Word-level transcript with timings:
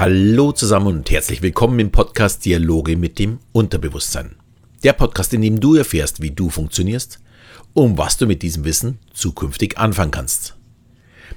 Hallo 0.00 0.50
zusammen 0.52 0.86
und 0.86 1.10
herzlich 1.10 1.42
willkommen 1.42 1.78
im 1.78 1.90
Podcast 1.90 2.46
Dialoge 2.46 2.96
mit 2.96 3.18
dem 3.18 3.38
Unterbewusstsein. 3.52 4.34
Der 4.82 4.94
Podcast, 4.94 5.34
in 5.34 5.42
dem 5.42 5.60
du 5.60 5.74
erfährst, 5.74 6.22
wie 6.22 6.30
du 6.30 6.48
funktionierst 6.48 7.20
und 7.74 7.98
was 7.98 8.16
du 8.16 8.26
mit 8.26 8.40
diesem 8.40 8.64
Wissen 8.64 8.98
zukünftig 9.12 9.76
anfangen 9.76 10.10
kannst. 10.10 10.56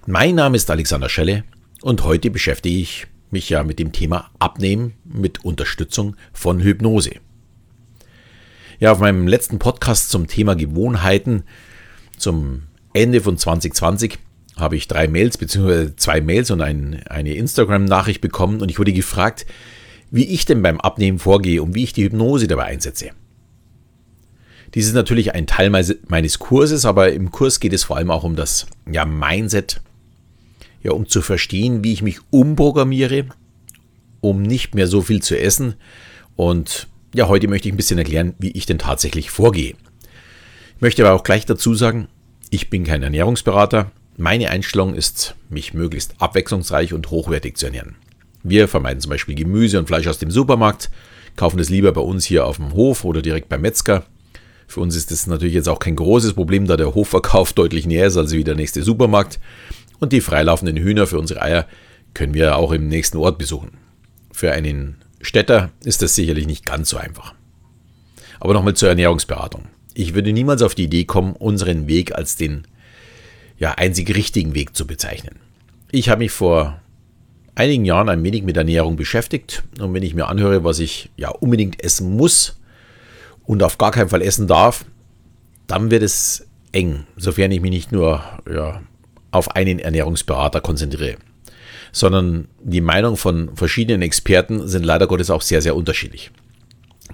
Mein 0.05 0.36
Name 0.36 0.55
ist 0.55 0.71
Alexander 0.71 1.10
Schelle 1.10 1.43
und 1.82 2.05
heute 2.05 2.32
beschäftige 2.32 2.78
ich 2.78 3.07
mich 3.32 3.50
ja 3.50 3.65
mit 3.65 3.79
dem 3.79 3.91
Thema 3.91 4.32
Abnehmen 4.39 4.93
mit 5.04 5.43
Unterstützung 5.43 6.16
von 6.32 6.61
Hypnose. 6.61 7.16
Ja, 8.80 8.93
auf 8.93 9.00
meinem 9.00 9.27
letzten 9.27 9.59
Podcast 9.59 10.09
zum 10.09 10.27
Thema 10.27 10.55
Gewohnheiten 10.55 11.43
zum 12.18 12.64
Ende 12.93 13.20
von 13.20 13.37
2020 13.37 14.20
habe 14.57 14.75
ich 14.75 14.88
drei 14.88 15.07
Mails 15.07 15.38
bzw. 15.38 15.96
zwei 15.96 16.21
Mails 16.21 16.52
und 16.52 16.62
ein, 16.62 17.04
eine 17.07 17.34
Instagram-Nachricht 17.34 18.21
bekommen 18.21 18.62
und 18.62 18.70
ich 18.70 18.79
wurde 18.79 18.93
gefragt, 18.93 19.46
wie 20.12 20.26
ich 20.26 20.46
denn 20.46 20.62
beim 20.62 20.79
Abnehmen 20.79 21.20
vorgehe 21.20 21.62
und 21.64 21.74
wie 21.74 21.84
ich 21.84 21.93
die 21.93 22.04
Hypnose 22.04 22.48
dabei 22.48 22.66
einsetze. 22.66 23.10
Dies 24.74 24.88
ist 24.88 24.93
natürlich 24.93 25.36
ein 25.36 25.48
Teil 25.48 25.70
meines 25.70 26.39
Kurses, 26.39 26.86
aber 26.86 27.14
im 27.14 27.32
Kurs 27.32 27.60
geht 27.60 27.74
es 27.74 27.84
vor 27.84 27.98
allem 27.98 28.10
auch 28.10 28.24
um 28.24 28.36
das 28.36 28.66
ja, 28.92 29.06
Mindset, 29.06 29.82
ja, 30.82 30.92
um 30.92 31.07
zu 31.07 31.21
verstehen, 31.21 31.84
wie 31.84 31.93
ich 31.93 32.02
mich 32.02 32.20
umprogrammiere, 32.31 33.26
um 34.22 34.42
nicht 34.42 34.73
mehr 34.73 34.88
so 34.88 35.02
viel 35.02 35.22
zu 35.22 35.40
essen. 35.40 35.76
Und 36.36 36.88
ja, 37.14 37.28
heute 37.28 37.48
möchte 37.48 37.67
ich 37.67 37.73
ein 37.73 37.78
bisschen 37.78 38.00
erklären, 38.00 38.34
wie 38.40 38.52
ich 38.52 38.66
denn 38.66 38.80
tatsächlich 38.80 39.30
vorgehe. 39.30 39.76
Ich 40.76 40.81
möchte 40.81 41.06
aber 41.06 41.16
auch 41.16 41.23
gleich 41.23 41.45
dazu 41.45 41.76
sagen, 41.76 42.08
ich 42.50 42.70
bin 42.70 42.84
kein 42.84 43.04
Ernährungsberater, 43.04 43.92
meine 44.17 44.50
Einstellung 44.50 44.95
ist, 44.95 45.36
mich 45.50 45.73
möglichst 45.73 46.16
abwechslungsreich 46.19 46.94
und 46.94 47.09
hochwertig 47.09 47.58
zu 47.58 47.67
ernähren. 47.67 47.95
Wir 48.44 48.67
vermeiden 48.67 49.02
zum 49.02 49.09
Beispiel 49.09 49.36
Gemüse 49.36 49.80
und 49.80 49.88
Fleisch 49.88 50.08
aus 50.08 50.20
dem 50.20 50.31
Supermarkt, 50.31 50.89
kaufen 51.36 51.59
es 51.59 51.70
lieber 51.70 51.92
bei 51.94 52.02
uns 52.02 52.25
hier 52.25 52.45
auf 52.45 52.58
dem 52.58 52.73
Hof 52.73 53.05
oder 53.05 53.22
direkt 53.22 53.50
beim 53.50 53.61
Metzger. 53.61 54.03
Für 54.67 54.81
uns 54.81 54.95
ist 54.95 55.11
das 55.11 55.28
natürlich 55.28 55.53
jetzt 55.53 55.70
auch 55.70 55.80
kein 55.80 55.95
großes 55.95 56.33
Problem, 56.33 56.67
da 56.67 56.78
der 56.78 56.94
Hofverkauf 56.94 57.53
deutlich 57.53 57.86
näher 57.86 58.08
ist 58.08 58.17
als 58.17 58.31
wie 58.31 58.44
der 58.44 58.55
nächste 58.55 58.83
Supermarkt. 58.83 59.39
Und 60.00 60.14
die 60.14 60.22
freilaufenden 60.22 60.77
Hühner 60.77 61.08
für 61.08 61.20
unsere 61.20 61.42
Eier 61.42 61.67
können 62.14 62.33
wir 62.33 62.58
auch 62.58 62.72
im 62.72 62.88
nächsten 62.88 63.17
Ort 63.17 63.38
besuchen. 63.38 63.77
Für 64.31 64.52
einen 64.52 64.98
Städter 65.22 65.72
ist 65.83 66.02
das 66.02 66.16
sicherlich 66.16 66.48
nicht 66.48 66.66
ganz 66.66 66.89
so 66.89 66.98
einfach. 66.98 67.33
Aber 68.39 68.53
nochmal 68.53 68.73
zur 68.73 68.89
Ernährungsberatung. 68.89 69.67
Ich 69.94 70.14
würde 70.14 70.33
niemals 70.33 70.61
auf 70.61 70.75
die 70.75 70.83
Idee 70.83 71.05
kommen, 71.05 71.33
unseren 71.33 71.88
Weg 71.88 72.14
als 72.14 72.36
den 72.36 72.67
ja, 73.64 73.75
einzig 73.75 74.14
richtigen 74.14 74.56
Weg 74.56 74.75
zu 74.75 74.86
bezeichnen. 74.86 75.39
Ich 75.89 76.09
habe 76.09 76.19
mich 76.19 76.31
vor 76.31 76.81
einigen 77.56 77.86
Jahren 77.86 78.09
ein 78.09 78.22
wenig 78.22 78.44
mit 78.44 78.58
Ernährung 78.58 78.97
beschäftigt 78.97 79.64
und 79.80 79.94
wenn 79.94 80.03
ich 80.03 80.14
mir 80.14 80.28
anhöre, 80.28 80.66
was 80.66 80.80
ich 80.80 81.11
ja 81.16 81.30
unbedingt 81.30 81.81
essen 81.81 82.17
muss 82.17 82.59
und 83.45 83.64
auf 83.64 83.78
gar 83.78 83.92
keinen 83.92 84.09
Fall 84.09 84.22
essen 84.22 84.47
darf, 84.47 84.83
dann 85.66 85.92
wird 85.92 86.03
es 86.03 86.45
eng, 86.73 87.05
sofern 87.16 87.52
ich 87.52 87.61
mich 87.61 87.72
nicht 87.72 87.94
nur 87.94 88.22
ja, 88.53 88.81
auf 89.31 89.55
einen 89.55 89.80
Ernährungsberater 89.80 90.59
konzentriere, 90.59 91.16
sondern 91.94 92.50
die 92.61 92.81
Meinung 92.81 93.16
von 93.16 93.55
verschiedenen 93.55 94.02
Experten 94.02 94.67
sind 94.67 94.83
leider 94.83 95.08
Gottes 95.08 95.30
auch 95.30 95.42
sehr, 95.42 95.61
sehr 95.61 95.77
unterschiedlich. 95.77 96.31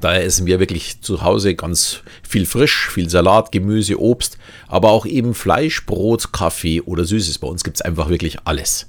Daher 0.02 0.24
essen 0.24 0.46
wir 0.46 0.60
wirklich 0.60 1.02
zu 1.02 1.24
Hause 1.24 1.56
ganz 1.56 2.02
viel 2.28 2.46
frisch, 2.46 2.90
viel 2.90 3.10
Salat, 3.10 3.52
Gemüse, 3.52 4.00
Obst, 4.00 4.38
aber 4.68 4.92
auch 4.92 5.06
eben 5.06 5.34
Fleisch, 5.34 5.86
Brot, 5.86 6.32
Kaffee 6.32 6.82
oder 6.82 7.04
Süßes. 7.04 7.40
Bei 7.40 7.48
uns 7.48 7.64
gibt 7.64 7.78
es 7.78 7.82
einfach 7.82 8.10
wirklich 8.10 8.38
alles. 8.46 8.88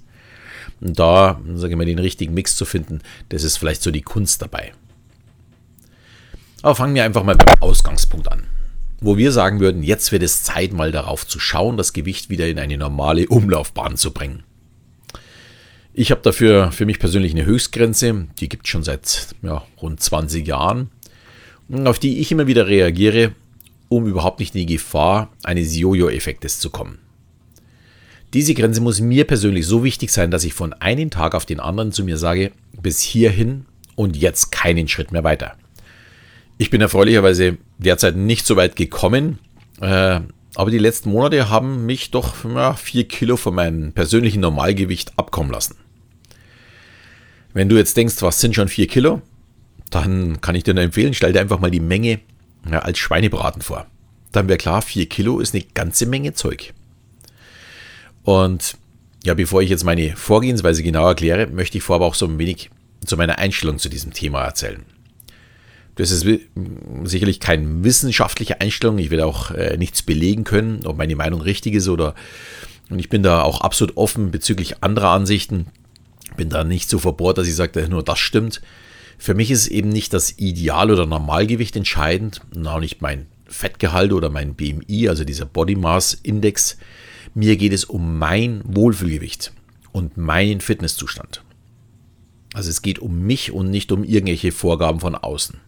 Und 0.81 0.99
da, 0.99 1.41
sage 1.55 1.73
ich 1.73 1.77
mal, 1.77 1.85
den 1.85 1.99
richtigen 1.99 2.35
Mix 2.35 2.57
zu 2.57 2.65
finden, 2.65 3.01
das 3.29 3.43
ist 3.43 3.57
vielleicht 3.57 3.83
so 3.83 3.91
die 3.91 4.03
Kunst 4.03 4.41
dabei. 4.41 4.73
Aber 6.63 6.75
fangen 6.75 6.95
wir 6.95 7.05
einfach 7.05 7.25
mal 7.25 7.37
beim 7.37 7.61
Ausgangspunkt 7.61 8.31
an. 8.31 8.45
Wo 9.01 9.17
wir 9.17 9.33
sagen 9.33 9.61
würden, 9.61 9.83
jetzt 9.83 10.13
wird 10.13 10.23
es 10.23 10.43
Zeit, 10.43 10.73
mal 10.73 10.93
darauf 10.93 11.27
zu 11.27 11.41
schauen, 11.41 11.77
das 11.77 11.93
Gewicht 11.95 12.29
wieder 12.29 12.47
in 12.49 12.59
eine 12.59 12.77
normale 12.77 13.27
Umlaufbahn 13.29 13.97
zu 13.97 14.13
bringen. 14.13 14.43
Ich 15.93 16.11
habe 16.11 16.21
dafür 16.21 16.71
für 16.71 16.87
mich 16.87 16.99
persönlich 16.99 17.33
eine 17.33 17.47
Höchstgrenze, 17.47 18.29
die 18.39 18.49
gibt 18.49 18.67
es 18.67 18.71
schon 18.71 18.83
seit 18.83 19.29
ja, 19.43 19.65
rund 19.81 20.01
20 20.01 20.47
Jahren 20.47 20.91
auf 21.85 21.99
die 21.99 22.19
ich 22.19 22.33
immer 22.33 22.47
wieder 22.47 22.67
reagiere, 22.67 23.33
um 23.89 24.07
überhaupt 24.07 24.41
nicht 24.41 24.55
in 24.55 24.67
die 24.67 24.75
Gefahr 24.75 25.33
eines 25.43 25.77
Jojo-Effektes 25.77 26.61
zu 26.61 26.71
kommen. 26.71 26.99
Diese 28.33 28.55
Grenze 28.55 28.81
muss 28.81 29.01
mir 29.01 29.25
persönlich 29.27 29.67
so 29.67 29.83
wichtig 29.83 30.11
sein, 30.11 30.31
dass 30.31 30.45
ich 30.45 30.55
von 30.55 30.73
einem 30.75 31.11
Tag 31.11 31.35
auf 31.35 31.47
den 31.47 31.59
anderen 31.59 31.91
zu 31.91 32.05
mir 32.05 32.17
sage, 32.17 32.53
bis 32.81 33.01
hierhin 33.01 33.67
und 33.97 34.17
jetzt 34.17 34.53
keinen 34.53 34.87
Schritt 34.87 35.11
mehr 35.11 35.25
weiter. 35.25 35.57
Ich 36.57 36.71
bin 36.71 36.81
erfreulicherweise 36.81 37.59
derzeit 37.79 38.17
nicht 38.17 38.47
so 38.47 38.55
weit 38.55 38.77
gekommen, 38.77 39.39
äh, 39.81 40.21
aber 40.55 40.71
die 40.71 40.79
letzten 40.79 41.11
Monate 41.11 41.49
haben 41.49 41.87
mich 41.87 42.11
doch 42.11 42.45
ja, 42.45 42.75
vier 42.75 43.09
Kilo 43.09 43.37
von 43.37 43.55
meinem 43.55 43.93
persönlichen 43.93 44.41
Normalgewicht 44.41 45.19
abkommen 45.19 45.51
lassen. 45.51 45.77
Wenn 47.53 47.69
du 47.69 47.77
jetzt 47.77 47.97
denkst, 47.97 48.17
was 48.21 48.41
sind 48.41 48.55
schon 48.55 48.69
vier 48.69 48.87
Kilo? 48.87 49.23
Dann 49.91 50.41
kann 50.41 50.55
ich 50.55 50.65
dir 50.65 50.75
nur 50.75 50.85
empfehlen, 50.85 51.15
stell 51.15 51.33
dir 51.33 51.41
einfach 51.41 51.61
mal 51.61 51.71
die 51.71 51.81
Menge 51.81 52.21
ja, 52.71 52.81
als 52.81 52.99
Schweinebraten 52.99 53.63
vor. 53.63 53.87
Dann 54.33 54.49
wäre 54.49 54.59
klar, 54.59 54.83
4 54.83 55.07
Kilo 55.07 55.41
ist 55.41 55.55
eine 55.55 55.65
ganze 55.75 56.07
Menge 56.07 56.33
Zeug. 56.35 56.73
Und 58.23 58.77
ja, 59.25 59.35
bevor 59.35 59.63
ich 59.63 59.71
jetzt 59.71 59.85
meine 59.85 60.17
Vorgehensweise 60.17 60.83
genau 60.83 61.07
erkläre, 61.07 61.47
möchte 61.49 61.79
ich 61.79 61.85
vorher 61.85 62.07
auch 62.07 62.15
so 62.15 62.27
ein 62.27 62.39
wenig 62.39 62.71
zu 63.05 63.17
meiner 63.17 63.39
Einstellung 63.39 63.79
zu 63.79 63.89
diesem 63.89 64.13
Thema 64.13 64.45
erzählen. 64.45 64.85
Das 65.97 66.11
ist 66.11 66.27
sicherlich 67.05 67.41
keine 67.41 67.85
wissenschaftliche 67.85 68.61
Einstellung. 68.61 68.99
Ich 68.99 69.11
will 69.11 69.21
auch 69.21 69.51
äh, 69.51 69.77
nichts 69.77 70.03
belegen 70.03 70.45
können, 70.45 70.87
ob 70.87 70.97
meine 70.97 71.17
Meinung 71.17 71.41
richtig 71.41 71.75
ist 71.75 71.89
oder. 71.89 72.15
Und 72.89 72.99
ich 72.99 73.09
bin 73.09 73.23
da 73.23 73.43
auch 73.43 73.61
absolut 73.61 73.97
offen 73.97 74.31
bezüglich 74.31 74.83
anderer 74.83 75.11
Ansichten. 75.11 75.67
Bin 76.37 76.49
da 76.49 76.65
nicht 76.65 76.89
so 76.89 76.99
verbohrt, 76.99 77.39
dass 77.39 77.47
ich 77.47 77.55
sage, 77.55 77.87
nur 77.89 78.03
das 78.03 78.19
stimmt. 78.19 78.63
Für 79.21 79.35
mich 79.35 79.51
ist 79.51 79.67
eben 79.67 79.91
nicht 79.91 80.15
das 80.15 80.39
Ideal- 80.39 80.91
oder 80.91 81.05
Normalgewicht 81.05 81.77
entscheidend, 81.77 82.41
und 82.55 82.67
auch 82.67 82.81
nicht 82.81 83.03
mein 83.03 83.27
Fettgehalt 83.47 84.15
oder 84.15 84.31
mein 84.31 84.55
BMI, 84.55 85.11
also 85.11 85.25
dieser 85.25 85.45
Body 85.45 85.77
Mass 85.77 86.15
Index. 86.15 86.79
Mir 87.35 87.57
geht 87.57 87.75
es 87.75 87.85
um 87.85 88.17
mein 88.17 88.63
Wohlfühlgewicht 88.65 89.53
und 89.93 90.17
meinen 90.17 90.63
Fitnesszustand. 90.63 91.45
Also 92.55 92.71
es 92.71 92.81
geht 92.81 92.99
um 92.99 93.21
mich 93.21 93.53
und 93.53 93.69
nicht 93.69 93.93
um 93.93 94.05
irgendwelche 94.05 94.53
Vorgaben 94.53 95.01
von 95.01 95.15
außen. 95.15 95.61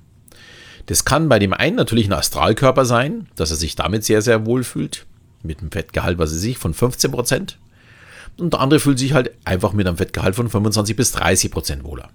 Das 0.87 1.05
kann 1.05 1.29
bei 1.29 1.39
dem 1.39 1.53
einen 1.53 1.77
natürlich 1.77 2.07
ein 2.07 2.15
Astralkörper 2.15 2.87
sein, 2.87 3.29
dass 3.37 3.51
er 3.51 3.57
sich 3.57 3.77
damit 3.77 4.03
sehr, 4.03 4.23
sehr 4.23 4.47
wohl 4.47 4.65
fühlt, 4.65 5.05
mit 5.43 5.61
einem 5.61 5.71
Fettgehalt, 5.71 6.17
was 6.17 6.33
er 6.33 6.39
sich, 6.39 6.57
von 6.57 6.73
15%. 6.73 7.57
Und 8.39 8.55
der 8.55 8.61
andere 8.61 8.81
fühlt 8.81 8.99
sich 8.99 9.13
halt 9.13 9.33
einfach 9.45 9.75
mit 9.75 9.87
einem 9.87 9.99
Fettgehalt 9.99 10.37
von 10.37 10.49
25 10.49 10.97
bis 10.97 11.15
30% 11.15 11.85
wohler. 11.85 12.09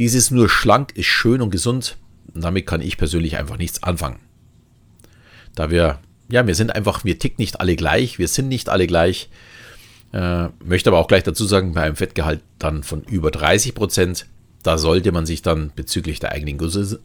Dieses 0.00 0.30
nur 0.30 0.48
schlank 0.48 0.96
ist 0.96 1.08
schön 1.08 1.42
und 1.42 1.50
gesund. 1.50 1.98
damit 2.32 2.64
kann 2.64 2.80
ich 2.80 2.96
persönlich 2.96 3.36
einfach 3.36 3.58
nichts 3.58 3.82
anfangen. 3.82 4.18
Da 5.54 5.70
wir, 5.70 5.98
ja, 6.30 6.46
wir 6.46 6.54
sind 6.54 6.74
einfach, 6.74 7.04
wir 7.04 7.18
ticken 7.18 7.42
nicht 7.42 7.60
alle 7.60 7.76
gleich, 7.76 8.18
wir 8.18 8.26
sind 8.26 8.48
nicht 8.48 8.70
alle 8.70 8.86
gleich. 8.86 9.28
Äh, 10.14 10.48
möchte 10.64 10.88
aber 10.88 11.00
auch 11.00 11.06
gleich 11.06 11.24
dazu 11.24 11.44
sagen, 11.44 11.74
bei 11.74 11.82
einem 11.82 11.96
Fettgehalt 11.96 12.40
dann 12.58 12.82
von 12.82 13.02
über 13.02 13.30
30 13.30 13.74
Prozent, 13.74 14.24
da 14.62 14.78
sollte 14.78 15.12
man 15.12 15.26
sich 15.26 15.42
dann 15.42 15.70
bezüglich 15.76 16.18
der 16.18 16.32
eigenen 16.32 16.56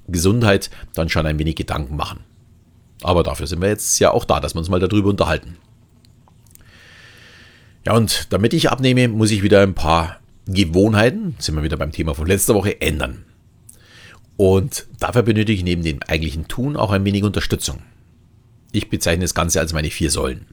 Gesundheit 0.08 0.70
dann 0.94 1.10
schon 1.10 1.26
ein 1.26 1.38
wenig 1.38 1.58
Gedanken 1.58 1.98
machen. 1.98 2.22
Aber 3.04 3.24
dafür 3.24 3.48
sind 3.48 3.62
wir 3.62 3.68
jetzt 3.68 4.00
ja 4.00 4.12
auch 4.12 4.24
da, 4.24 4.40
dass 4.40 4.56
wir 4.56 4.60
uns 4.60 4.70
mal 4.70 4.80
darüber 4.80 5.10
unterhalten. 5.10 5.58
Ja, 7.86 7.94
und 7.94 8.32
damit 8.32 8.54
ich 8.54 8.72
abnehme, 8.72 9.10
muss 9.10 9.32
ich 9.32 9.44
wieder 9.44 9.64
ein 9.64 9.76
paar 9.76 10.22
Gewohnheiten, 10.48 11.36
sind 11.40 11.56
wir 11.56 11.64
wieder 11.64 11.78
beim 11.78 11.92
Thema 11.92 12.14
von 12.14 12.28
letzter 12.28 12.54
Woche, 12.54 12.82
ändern. 12.82 13.26
Und 14.38 14.86
dafür 15.00 15.24
benötige 15.24 15.58
ich 15.58 15.64
neben 15.64 15.84
dem 15.84 16.00
eigentlichen 16.08 16.48
Tun 16.48 16.76
auch 16.76 16.92
ein 16.92 17.06
wenig 17.06 17.24
Unterstützung. 17.24 17.82
Ich 18.72 18.90
bezeichne 18.90 19.24
das 19.24 19.34
Ganze 19.34 19.60
als 19.60 19.74
meine 19.74 19.90
vier 19.90 20.12
Säulen. 20.12 20.46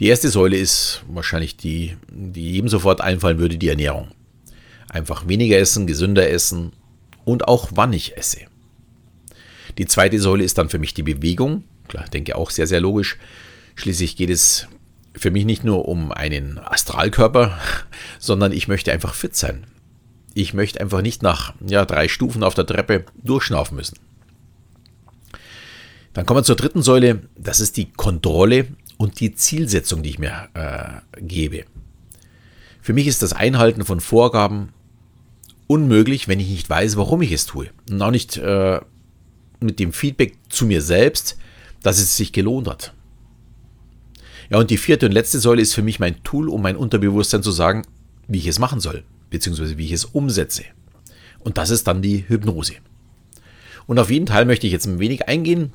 Die 0.00 0.06
erste 0.06 0.28
Säule 0.28 0.56
ist 0.56 1.02
wahrscheinlich 1.08 1.56
die, 1.56 1.96
die 2.10 2.52
jedem 2.52 2.68
sofort 2.68 3.00
einfallen 3.00 3.38
würde, 3.38 3.58
die 3.58 3.68
Ernährung. 3.68 4.08
Einfach 4.88 5.28
weniger 5.28 5.58
essen, 5.58 5.86
gesünder 5.86 6.30
essen 6.30 6.72
und 7.24 7.46
auch 7.46 7.70
wann 7.74 7.92
ich 7.92 8.16
esse. 8.16 8.40
Die 9.76 9.86
zweite 9.86 10.18
Säule 10.18 10.44
ist 10.44 10.56
dann 10.56 10.70
für 10.70 10.78
mich 10.78 10.94
die 10.94 11.02
Bewegung. 11.02 11.64
Klar, 11.88 12.04
ich 12.04 12.10
denke 12.10 12.36
auch 12.36 12.50
sehr, 12.50 12.66
sehr 12.66 12.80
logisch. 12.80 13.18
Schließlich 13.74 14.16
geht 14.16 14.30
es 14.30 14.66
für 15.18 15.30
mich 15.30 15.44
nicht 15.44 15.64
nur 15.64 15.88
um 15.88 16.12
einen 16.12 16.58
Astralkörper, 16.58 17.58
sondern 18.18 18.52
ich 18.52 18.68
möchte 18.68 18.92
einfach 18.92 19.14
fit 19.14 19.36
sein. 19.36 19.66
Ich 20.34 20.54
möchte 20.54 20.80
einfach 20.80 21.02
nicht 21.02 21.22
nach 21.22 21.54
ja, 21.66 21.84
drei 21.84 22.08
Stufen 22.08 22.42
auf 22.42 22.54
der 22.54 22.66
Treppe 22.66 23.04
durchschnaufen 23.22 23.76
müssen. 23.76 23.98
Dann 26.12 26.26
kommen 26.26 26.38
wir 26.40 26.44
zur 26.44 26.56
dritten 26.56 26.82
Säule. 26.82 27.22
Das 27.36 27.60
ist 27.60 27.76
die 27.76 27.90
Kontrolle 27.90 28.66
und 28.96 29.20
die 29.20 29.34
Zielsetzung, 29.34 30.02
die 30.02 30.10
ich 30.10 30.18
mir 30.18 30.48
äh, 30.54 31.20
gebe. 31.20 31.64
Für 32.80 32.92
mich 32.92 33.06
ist 33.06 33.22
das 33.22 33.32
Einhalten 33.32 33.84
von 33.84 34.00
Vorgaben 34.00 34.70
unmöglich, 35.66 36.28
wenn 36.28 36.40
ich 36.40 36.48
nicht 36.48 36.70
weiß, 36.70 36.96
warum 36.96 37.22
ich 37.22 37.32
es 37.32 37.46
tue. 37.46 37.68
Und 37.90 38.00
auch 38.02 38.10
nicht 38.10 38.36
äh, 38.36 38.80
mit 39.60 39.78
dem 39.78 39.92
Feedback 39.92 40.36
zu 40.48 40.66
mir 40.66 40.82
selbst, 40.82 41.38
dass 41.82 41.98
es 41.98 42.16
sich 42.16 42.32
gelohnt 42.32 42.68
hat. 42.68 42.94
Ja, 44.50 44.58
und 44.58 44.70
die 44.70 44.78
vierte 44.78 45.04
und 45.06 45.12
letzte 45.12 45.40
Säule 45.40 45.60
ist 45.60 45.74
für 45.74 45.82
mich 45.82 46.00
mein 46.00 46.22
Tool, 46.22 46.48
um 46.48 46.62
mein 46.62 46.76
Unterbewusstsein 46.76 47.42
zu 47.42 47.50
sagen, 47.50 47.82
wie 48.28 48.38
ich 48.38 48.46
es 48.46 48.58
machen 48.58 48.80
soll, 48.80 49.04
beziehungsweise 49.28 49.76
wie 49.76 49.84
ich 49.84 49.92
es 49.92 50.06
umsetze. 50.06 50.64
Und 51.40 51.58
das 51.58 51.68
ist 51.70 51.86
dann 51.86 52.00
die 52.00 52.24
Hypnose. 52.26 52.74
Und 53.86 53.98
auf 53.98 54.10
jeden 54.10 54.26
Teil 54.26 54.46
möchte 54.46 54.66
ich 54.66 54.72
jetzt 54.72 54.86
ein 54.86 55.00
wenig 55.00 55.28
eingehen, 55.28 55.72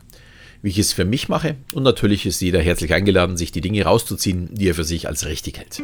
wie 0.64 0.70
ich 0.70 0.80
es 0.80 0.92
für 0.92 1.06
mich 1.06 1.30
mache. 1.30 1.56
Und 1.74 1.84
natürlich 1.84 2.25
ist 2.25 2.42
jeder 2.42 2.62
herzlich 2.62 2.94
eingeladen, 2.94 3.38
sich 3.38 3.52
die 3.52 3.62
Dinge 3.62 3.84
rauszuziehen, 3.84 4.50
die 4.52 4.70
er 4.70 4.75
für 4.75 4.84
sich 4.84 5.08
als 5.08 5.28
richtig 5.28 5.60
hält. 5.60 5.75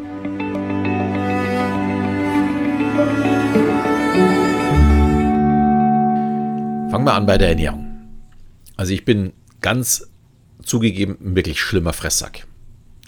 Fangen 6.90 7.06
wir 7.06 7.14
an 7.14 7.28
bei 7.28 7.38
der 7.38 7.50
Ernährung. 7.50 7.86
Also 8.78 8.94
ich 8.94 9.06
bin 9.06 9.34
ganz 9.62 10.10
zugegeben 10.64 11.18
ein 11.22 11.36
wirklich 11.36 11.62
schlimmer 11.62 11.94
Fresssack. 11.94 12.48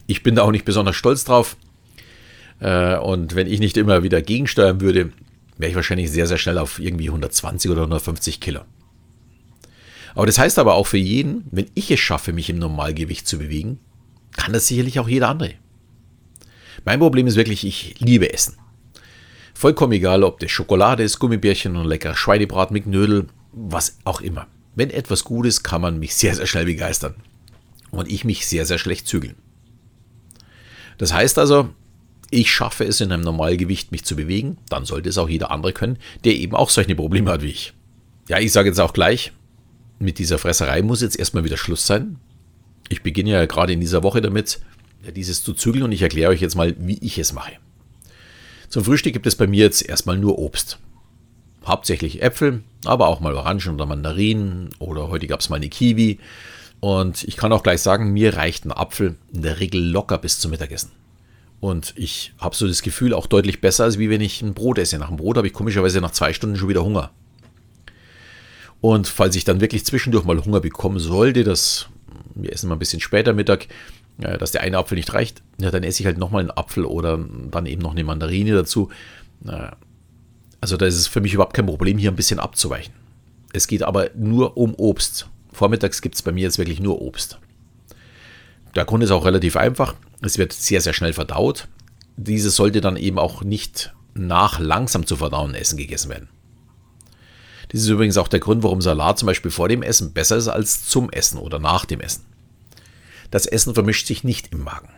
Ich 0.08 0.24
bin 0.24 0.36
da 0.36 0.44
auch 0.44 0.52
nicht 0.52 0.66
besonders 0.66 0.96
stolz 0.96 1.24
drauf. 1.24 1.58
Äh, 2.60 2.98
und 2.98 3.36
wenn 3.36 3.48
ich 3.48 3.60
nicht 3.60 3.78
immer 3.78 4.04
wieder 4.04 4.22
gegensteuern 4.22 4.82
würde, 4.82 5.12
wäre 5.58 5.70
ich 5.70 5.76
wahrscheinlich 5.76 6.12
sehr, 6.12 6.28
sehr 6.28 6.38
schnell 6.38 6.58
auf 6.58 6.80
irgendwie 6.80 7.08
120 7.08 7.72
oder 7.72 7.82
150 7.82 8.40
Kilo. 8.40 8.62
Aber 10.14 10.26
das 10.26 10.38
heißt 10.40 10.60
aber 10.60 10.76
auch 10.76 10.88
für 10.88 10.98
jeden, 10.98 11.46
wenn 11.52 11.70
ich 11.74 11.90
es 11.92 12.00
schaffe, 12.00 12.34
mich 12.34 12.50
im 12.50 12.60
Normalgewicht 12.60 13.28
zu 13.28 13.38
bewegen, 13.38 13.80
kann 14.36 14.54
das 14.54 14.68
sicherlich 14.68 15.00
auch 15.00 15.08
jeder 15.08 15.30
andere. 15.30 15.54
Mein 16.86 17.00
Problem 17.00 17.28
ist 17.28 17.36
wirklich, 17.36 17.66
ich 17.66 18.00
liebe 18.00 18.34
Essen. 18.34 18.56
Vollkommen 19.54 19.94
egal, 19.94 20.24
ob 20.24 20.40
das 20.40 20.52
Schokolade 20.52 21.04
ist, 21.04 21.20
Gummibärchen 21.20 21.76
und 21.76 21.88
lecker 21.88 22.16
Schweinebraten 22.16 22.74
mit 22.74 22.86
Knödel, 22.86 23.28
was 23.52 23.98
auch 24.04 24.22
immer. 24.22 24.48
Wenn 24.76 24.90
etwas 24.90 25.24
gut 25.24 25.46
ist, 25.46 25.64
kann 25.64 25.82
man 25.82 26.00
mich 26.00 26.16
sehr, 26.16 26.36
sehr 26.36 26.48
schnell 26.48 26.66
begeistern. 26.66 27.16
Und 27.92 28.10
ich 28.10 28.24
mich 28.24 28.48
sehr, 28.48 28.66
sehr 28.66 28.78
schlecht 28.78 29.08
zügeln. 29.08 29.36
Das 31.02 31.14
heißt 31.14 31.40
also, 31.40 31.68
ich 32.30 32.52
schaffe 32.52 32.86
es 32.86 33.02
in 33.02 33.12
einem 33.12 33.24
Normalgewicht, 33.24 33.92
mich 33.92 34.06
zu 34.06 34.16
bewegen, 34.16 34.60
dann 34.70 34.86
sollte 34.86 35.10
es 35.10 35.18
auch 35.18 35.28
jeder 35.28 35.50
andere 35.50 35.74
können, 35.74 35.98
der 36.26 36.36
eben 36.36 36.56
auch 36.56 36.70
solche 36.70 36.94
Probleme 36.94 37.32
hat 37.32 37.42
wie 37.42 37.50
ich. 37.50 37.74
Ja, 38.30 38.38
ich 38.38 38.52
sage 38.52 38.70
jetzt 38.70 38.80
auch 38.80 38.94
gleich, 38.94 39.32
mit 39.98 40.20
dieser 40.20 40.38
Fresserei 40.38 40.84
muss 40.84 41.02
jetzt 41.02 41.18
erstmal 41.18 41.44
wieder 41.44 41.58
Schluss 41.58 41.88
sein. 41.88 42.18
Ich 42.88 43.02
beginne 43.02 43.32
ja 43.32 43.48
gerade 43.48 43.74
in 43.74 43.80
dieser 43.80 44.04
Woche 44.04 44.22
damit, 44.22 44.60
dieses 45.16 45.44
zu 45.44 45.54
zügeln 45.54 45.86
und 45.86 45.92
ich 45.92 46.04
erkläre 46.04 46.30
euch 46.30 46.40
jetzt 46.40 46.56
mal, 46.56 46.76
wie 46.78 47.00
ich 47.02 47.18
es 47.18 47.34
mache. 47.34 47.54
Zum 48.70 48.84
Frühstück 48.84 49.14
gibt 49.14 49.26
es 49.26 49.36
bei 49.36 49.48
mir 49.48 49.64
jetzt 49.64 49.82
erstmal 49.82 50.20
nur 50.20 50.38
Obst. 50.38 50.78
Hauptsächlich 51.66 52.22
Äpfel, 52.22 52.62
aber 52.86 53.08
auch 53.08 53.22
mal 53.22 53.34
Orangen 53.34 53.74
oder 53.74 53.88
Mandarinen 53.88 54.70
oder 54.78 55.08
heute 55.10 55.26
gab 55.26 55.40
es 55.40 55.50
mal 55.50 55.56
eine 55.56 55.70
Kiwi. 55.70 56.20
Und 56.82 57.24
ich 57.24 57.38
kann 57.38 57.54
auch 57.54 57.64
gleich 57.64 57.82
sagen, 57.82 58.12
mir 58.12 58.36
reicht 58.36 58.66
ein 58.66 58.74
Apfel 58.74 59.16
in 59.32 59.44
der 59.44 59.60
Regel 59.60 59.82
locker 59.82 60.18
bis 60.18 60.40
zum 60.40 60.52
Mittagessen. 60.52 60.92
Und 61.60 61.94
ich 61.96 62.34
habe 62.40 62.56
so 62.56 62.68
das 62.68 62.82
Gefühl 62.82 63.14
auch 63.14 63.28
deutlich 63.28 63.62
besser, 63.62 63.84
als 63.84 64.00
wie 64.00 64.10
wenn 64.10 64.20
ich 64.20 64.42
ein 64.42 64.56
Brot 64.56 64.80
esse. 64.80 64.98
Nach 64.98 65.10
dem 65.10 65.18
Brot 65.18 65.38
habe 65.38 65.46
ich 65.46 65.54
komischerweise 65.54 66.02
nach 66.02 66.12
zwei 66.12 66.34
Stunden 66.34 66.58
schon 66.58 66.70
wieder 66.70 66.84
Hunger. 66.84 67.12
Und 68.82 69.08
falls 69.08 69.36
ich 69.36 69.44
dann 69.44 69.62
wirklich 69.62 69.86
zwischendurch 69.86 70.26
mal 70.26 70.44
Hunger 70.44 70.60
bekommen 70.60 70.98
sollte, 70.98 71.44
dass 71.44 71.88
wir 72.34 72.52
essen 72.52 72.68
mal 72.68 72.76
ein 72.76 72.80
bisschen 72.80 73.00
später 73.00 73.34
Mittag, 73.34 73.68
dass 74.18 74.52
der 74.52 74.62
eine 74.62 74.80
Apfel 74.80 74.96
nicht 74.96 75.14
reicht, 75.14 75.44
ja, 75.60 75.70
dann 75.70 75.84
esse 75.84 76.02
ich 76.02 76.08
halt 76.08 76.18
nochmal 76.18 76.42
einen 76.42 76.50
Apfel 76.50 76.86
oder 76.86 77.20
dann 77.52 77.68
eben 77.68 77.84
noch 77.84 77.92
eine 77.92 78.04
Mandarine 78.04 78.54
dazu. 78.54 78.90
Also 80.62 80.78
da 80.78 80.86
ist 80.88 80.96
es 80.96 81.06
für 81.06 81.22
mich 81.22 81.36
überhaupt 81.36 81.54
kein 81.56 81.68
Problem, 81.68 82.00
hier 82.00 82.10
ein 82.10 82.16
bisschen 82.16 82.40
abzuweichen. 82.40 82.94
Es 83.54 83.68
geht 83.68 83.84
aber 83.84 84.10
nur 84.16 84.58
um 84.58 84.74
Obst. 84.74 85.28
Vormittags 85.52 86.02
gibt 86.02 86.16
es 86.16 86.22
bei 86.22 86.32
mir 86.32 86.44
jetzt 86.44 86.58
wirklich 86.58 86.80
nur 86.80 87.02
Obst. 87.02 87.40
Der 88.76 88.86
Grund 88.86 89.04
ist 89.04 89.12
auch 89.12 89.26
relativ 89.26 89.58
einfach. 89.58 89.96
Es 90.22 90.38
wird 90.38 90.54
sehr, 90.54 90.82
sehr 90.82 90.94
schnell 90.94 91.14
verdaut. 91.14 91.68
Dieses 92.16 92.56
sollte 92.56 92.82
dann 92.82 92.98
eben 92.98 93.20
auch 93.20 93.44
nicht 93.44 93.94
nach 94.14 94.60
langsam 94.60 95.06
zu 95.06 95.18
verdauen 95.18 95.56
Essen 95.56 95.78
gegessen 95.78 96.10
werden. 96.10 96.30
Dies 97.72 97.84
ist 97.84 97.90
übrigens 97.90 98.18
auch 98.18 98.28
der 98.28 98.40
Grund, 98.40 98.64
warum 98.64 98.82
Salat 98.82 99.18
zum 99.18 99.28
Beispiel 99.28 99.52
vor 99.52 99.70
dem 99.70 99.82
Essen 99.82 100.14
besser 100.14 100.36
ist 100.38 100.50
als 100.50 100.86
zum 100.86 101.10
Essen 101.10 101.38
oder 101.38 101.60
nach 101.60 101.86
dem 101.86 102.02
Essen. 102.02 102.26
Das 103.30 103.46
Essen 103.46 103.74
vermischt 103.74 104.08
sich 104.08 104.26
nicht 104.26 104.52
im 104.52 104.64
Magen, 104.64 104.90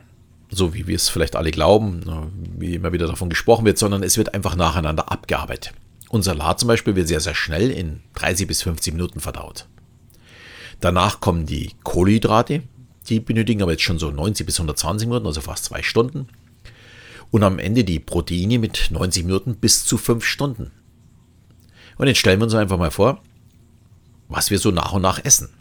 so 0.49 0.73
wie 0.73 0.87
wir 0.87 0.95
es 0.95 1.07
vielleicht 1.07 1.35
alle 1.35 1.51
glauben, 1.51 2.33
wie 2.57 2.73
immer 2.73 2.91
wieder 2.91 3.05
davon 3.05 3.29
gesprochen 3.29 3.65
wird, 3.65 3.77
sondern 3.77 4.01
es 4.01 4.17
wird 4.17 4.33
einfach 4.33 4.55
nacheinander 4.55 5.11
abgearbeitet. 5.11 5.73
Und 6.09 6.23
Salat 6.23 6.59
zum 6.59 6.67
Beispiel 6.67 6.95
wird 6.95 7.07
sehr, 7.07 7.19
sehr 7.19 7.35
schnell 7.35 7.69
in 7.69 8.01
30 8.15 8.47
bis 8.47 8.63
50 8.63 8.93
Minuten 8.93 9.19
verdaut. 9.19 9.67
Danach 10.83 11.21
kommen 11.21 11.45
die 11.45 11.71
Kohlenhydrate, 11.85 12.61
die 13.07 13.21
benötigen 13.21 13.61
aber 13.61 13.71
jetzt 13.71 13.83
schon 13.83 13.99
so 13.99 14.11
90 14.11 14.45
bis 14.45 14.57
120 14.57 15.07
Minuten, 15.07 15.25
also 15.25 15.39
fast 15.39 15.63
zwei 15.63 15.81
Stunden. 15.81 16.27
Und 17.31 17.41
am 17.43 17.57
Ende 17.57 17.85
die 17.85 18.01
Proteine 18.01 18.59
mit 18.59 18.89
90 18.91 19.23
Minuten 19.23 19.55
bis 19.55 19.85
zu 19.85 19.97
5 19.97 20.25
Stunden. 20.25 20.71
Und 21.95 22.07
jetzt 22.07 22.17
stellen 22.17 22.41
wir 22.41 22.43
uns 22.43 22.53
einfach 22.53 22.77
mal 22.77 22.91
vor, 22.91 23.21
was 24.27 24.51
wir 24.51 24.59
so 24.59 24.71
nach 24.71 24.91
und 24.91 25.03
nach 25.03 25.23
essen. 25.23 25.51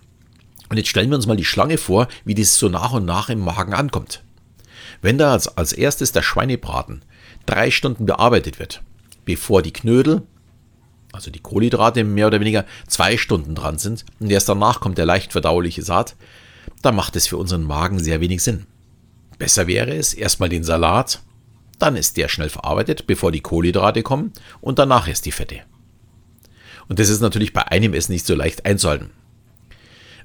Und 0.68 0.76
jetzt 0.76 0.88
stellen 0.88 1.08
wir 1.08 1.14
uns 1.14 1.28
mal 1.28 1.36
die 1.36 1.44
Schlange 1.44 1.78
vor, 1.78 2.08
wie 2.24 2.34
das 2.34 2.58
so 2.58 2.68
nach 2.68 2.90
und 2.90 3.04
nach 3.04 3.28
im 3.28 3.38
Magen 3.38 3.74
ankommt. 3.74 4.24
Wenn 5.02 5.18
da 5.18 5.30
als, 5.30 5.56
als 5.56 5.72
erstes 5.72 6.10
der 6.10 6.22
Schweinebraten 6.22 7.04
drei 7.46 7.70
Stunden 7.70 8.06
bearbeitet 8.06 8.58
wird, 8.58 8.82
bevor 9.24 9.62
die 9.62 9.72
Knödel, 9.72 10.22
also 11.12 11.30
die 11.30 11.40
Kohlenhydrate 11.40 12.04
mehr 12.04 12.26
oder 12.26 12.40
weniger 12.40 12.64
zwei 12.86 13.16
Stunden 13.16 13.54
dran 13.54 13.78
sind 13.78 14.04
und 14.18 14.30
erst 14.30 14.48
danach 14.48 14.80
kommt 14.80 14.98
der 14.98 15.06
leicht 15.06 15.32
verdauliche 15.32 15.82
Saat, 15.82 16.16
dann 16.80 16.96
macht 16.96 17.16
es 17.16 17.26
für 17.26 17.36
unseren 17.36 17.62
Magen 17.62 17.98
sehr 17.98 18.20
wenig 18.20 18.42
Sinn. 18.42 18.66
Besser 19.38 19.66
wäre 19.66 19.94
es, 19.94 20.14
erstmal 20.14 20.48
den 20.48 20.64
Salat, 20.64 21.20
dann 21.78 21.96
ist 21.96 22.16
der 22.16 22.28
schnell 22.28 22.48
verarbeitet, 22.48 23.06
bevor 23.06 23.32
die 23.32 23.40
Kohlenhydrate 23.40 24.02
kommen 24.02 24.32
und 24.60 24.78
danach 24.78 25.08
erst 25.08 25.26
die 25.26 25.32
Fette. 25.32 25.60
Und 26.88 26.98
das 26.98 27.08
ist 27.08 27.20
natürlich 27.20 27.52
bei 27.52 27.66
einem 27.68 27.94
Essen 27.94 28.12
nicht 28.12 28.26
so 28.26 28.34
leicht 28.34 28.66
einzuhalten. 28.66 29.10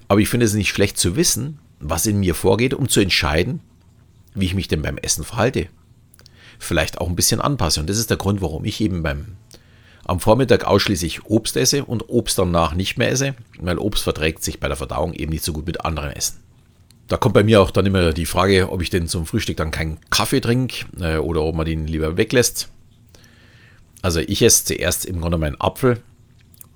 Aber 0.07 0.19
ich 0.19 0.30
finde 0.30 0.45
es 0.45 0.54
nicht 0.54 0.69
schlecht 0.69 0.98
zu 0.98 1.16
wissen, 1.16 1.60
was 1.80 2.06
in 2.06 2.20
mir 2.20 2.36
vorgeht, 2.36 2.74
um 2.74 2.89
zu 2.89 3.00
entscheiden, 3.00 3.62
wie 4.34 4.46
ich 4.46 4.56
mich 4.56 4.67
denn 4.67 4.82
beim 4.82 4.98
Essen 4.98 5.24
verhalte. 5.24 5.67
Vielleicht 6.60 7.00
auch 7.00 7.08
ein 7.08 7.15
bisschen 7.15 7.41
anpasse. 7.41 7.79
Und 7.79 7.89
das 7.89 7.98
ist 7.98 8.10
der 8.10 8.17
Grund, 8.17 8.41
warum 8.41 8.65
ich 8.65 8.82
eben 8.82 9.03
beim 9.03 9.38
am 10.08 10.20
Vormittag 10.22 10.66
ausschließlich 10.66 11.26
Obst 11.26 11.58
esse 11.58 11.84
und 11.84 12.10
Obst 12.10 12.40
danach 12.40 12.74
nicht 12.74 12.98
mehr 12.98 13.12
esse, 13.12 13.36
weil 13.60 13.78
Obst 13.78 14.04
verträgt 14.04 14.44
sich 14.44 14.60
bei 14.60 14.68
der 14.68 14.78
Verdauung 14.78 15.14
eben 15.14 15.32
nicht 15.32 15.44
so 15.44 15.54
gut 15.54 15.68
mit 15.68 15.86
anderem 15.86 16.12
Essen. 16.12 16.40
Da 17.08 17.18
kommt 17.18 17.34
bei 17.34 17.44
mir 17.44 17.62
auch 17.62 17.72
dann 17.72 17.86
immer 17.86 18.14
die 18.14 18.26
Frage, 18.26 18.72
ob 18.72 18.82
ich 18.82 18.90
denn 18.90 19.08
zum 19.08 19.26
Frühstück 19.26 19.58
dann 19.58 19.72
keinen 19.72 20.00
Kaffee 20.10 20.42
trinke 20.42 20.86
äh, 21.00 21.18
oder 21.18 21.44
ob 21.44 21.56
man 21.56 21.66
den 21.66 21.88
lieber 21.88 22.18
weglässt. 22.18 22.70
Also 24.02 24.20
ich 24.20 24.42
esse 24.42 24.66
zuerst 24.66 25.06
im 25.06 25.22
Grunde 25.22 25.38
meinen 25.38 25.60
Apfel 25.60 26.02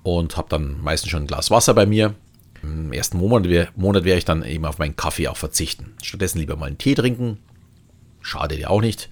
und 0.02 0.36
habe 0.36 0.48
dann 0.48 0.80
meistens 0.82 1.10
schon 1.10 1.24
ein 1.24 1.26
Glas 1.26 1.50
Wasser 1.50 1.74
bei 1.74 1.86
mir. 1.86 2.14
Im 2.62 2.92
ersten 2.92 3.18
Monat, 3.18 3.76
Monat 3.76 4.04
werde 4.04 4.18
ich 4.18 4.24
dann 4.24 4.44
eben 4.44 4.64
auf 4.64 4.78
meinen 4.78 4.96
Kaffee 4.96 5.28
auch 5.28 5.36
verzichten. 5.36 5.94
Stattdessen 6.02 6.38
lieber 6.38 6.56
mal 6.56 6.66
einen 6.66 6.78
Tee 6.78 6.94
trinken. 6.94 7.38
Schadet 8.20 8.58
ja 8.58 8.68
auch 8.68 8.80
nicht. 8.80 9.08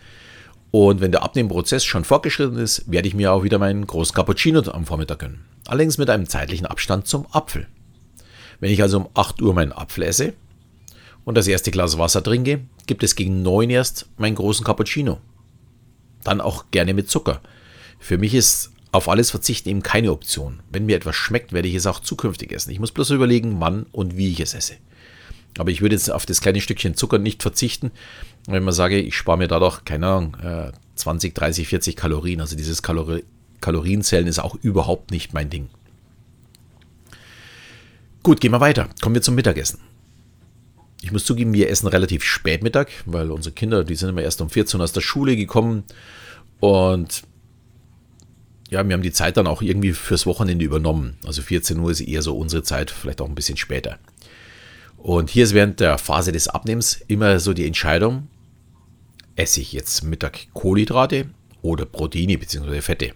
Und 0.70 1.00
wenn 1.00 1.10
der 1.10 1.22
Abnehmprozess 1.22 1.84
schon 1.84 2.04
fortgeschritten 2.04 2.58
ist, 2.58 2.90
werde 2.90 3.08
ich 3.08 3.14
mir 3.14 3.32
auch 3.32 3.42
wieder 3.42 3.58
meinen 3.58 3.86
großen 3.86 4.14
Cappuccino 4.14 4.60
am 4.70 4.86
Vormittag 4.86 5.18
gönnen. 5.18 5.44
Allerdings 5.66 5.98
mit 5.98 6.08
einem 6.10 6.28
zeitlichen 6.28 6.66
Abstand 6.66 7.06
zum 7.06 7.26
Apfel. 7.32 7.66
Wenn 8.60 8.70
ich 8.70 8.82
also 8.82 8.98
um 8.98 9.08
8 9.14 9.42
Uhr 9.42 9.54
meinen 9.54 9.72
Apfel 9.72 10.04
esse 10.04 10.32
und 11.24 11.36
das 11.36 11.48
erste 11.48 11.70
Glas 11.70 11.98
Wasser 11.98 12.22
trinke, 12.22 12.60
gibt 12.86 13.02
es 13.02 13.16
gegen 13.16 13.42
9 13.42 13.70
erst 13.70 14.06
meinen 14.16 14.36
großen 14.36 14.64
Cappuccino. 14.64 15.18
Dann 16.22 16.40
auch 16.40 16.66
gerne 16.70 16.94
mit 16.94 17.10
Zucker. 17.10 17.40
Für 17.98 18.18
mich 18.18 18.34
ist 18.34 18.70
auf 18.92 19.08
alles 19.08 19.30
verzichten 19.30 19.68
eben 19.68 19.82
keine 19.82 20.12
Option. 20.12 20.60
Wenn 20.70 20.86
mir 20.86 20.96
etwas 20.96 21.16
schmeckt, 21.16 21.52
werde 21.52 21.68
ich 21.68 21.74
es 21.74 21.86
auch 21.86 22.00
zukünftig 22.00 22.52
essen. 22.52 22.70
Ich 22.70 22.80
muss 22.80 22.92
bloß 22.92 23.10
überlegen, 23.10 23.60
wann 23.60 23.86
und 23.92 24.16
wie 24.16 24.30
ich 24.30 24.40
es 24.40 24.54
esse. 24.54 24.74
Aber 25.58 25.70
ich 25.70 25.80
würde 25.80 25.94
jetzt 25.94 26.10
auf 26.10 26.26
das 26.26 26.40
kleine 26.40 26.60
Stückchen 26.60 26.94
Zucker 26.94 27.18
nicht 27.18 27.42
verzichten, 27.42 27.90
wenn 28.46 28.64
man 28.64 28.74
sage, 28.74 28.98
ich 28.98 29.16
spare 29.16 29.38
mir 29.38 29.48
dadurch, 29.48 29.84
keine 29.84 30.06
Ahnung, 30.06 30.36
20, 30.94 31.34
30, 31.34 31.68
40 31.68 31.96
Kalorien. 31.96 32.40
Also 32.40 32.56
dieses 32.56 32.82
Kalori 32.82 33.24
Kalorienzählen 33.60 34.26
ist 34.26 34.38
auch 34.38 34.54
überhaupt 34.62 35.10
nicht 35.10 35.34
mein 35.34 35.50
Ding. 35.50 35.68
Gut, 38.22 38.40
gehen 38.40 38.52
wir 38.52 38.60
weiter. 38.60 38.88
Kommen 39.02 39.14
wir 39.14 39.22
zum 39.22 39.34
Mittagessen. 39.34 39.80
Ich 41.02 41.12
muss 41.12 41.24
zugeben, 41.24 41.52
wir 41.52 41.70
essen 41.70 41.86
relativ 41.86 42.24
spät 42.24 42.62
Mittag, 42.62 42.88
weil 43.06 43.30
unsere 43.30 43.54
Kinder, 43.54 43.84
die 43.84 43.94
sind 43.94 44.10
immer 44.10 44.22
erst 44.22 44.40
um 44.40 44.50
14 44.50 44.80
Uhr 44.80 44.84
aus 44.84 44.92
der 44.92 45.00
Schule 45.00 45.36
gekommen. 45.36 45.84
Und 46.58 47.22
ja, 48.70 48.86
wir 48.86 48.94
haben 48.94 49.02
die 49.02 49.12
Zeit 49.12 49.36
dann 49.36 49.46
auch 49.46 49.62
irgendwie 49.62 49.92
fürs 49.92 50.26
Wochenende 50.26 50.64
übernommen. 50.64 51.16
Also 51.24 51.42
14 51.42 51.78
Uhr 51.78 51.90
ist 51.90 52.00
eher 52.00 52.22
so 52.22 52.36
unsere 52.36 52.62
Zeit, 52.62 52.90
vielleicht 52.90 53.20
auch 53.20 53.28
ein 53.28 53.34
bisschen 53.34 53.56
später. 53.56 53.98
Und 55.02 55.30
hier 55.30 55.44
ist 55.44 55.54
während 55.54 55.80
der 55.80 55.96
Phase 55.96 56.30
des 56.30 56.48
Abnehmens 56.48 57.00
immer 57.08 57.40
so 57.40 57.54
die 57.54 57.66
Entscheidung, 57.66 58.28
esse 59.34 59.60
ich 59.60 59.72
jetzt 59.72 60.04
Mittag 60.04 60.48
Kohlenhydrate 60.52 61.30
oder 61.62 61.86
Proteine 61.86 62.36
bzw. 62.36 62.82
Fette. 62.82 63.12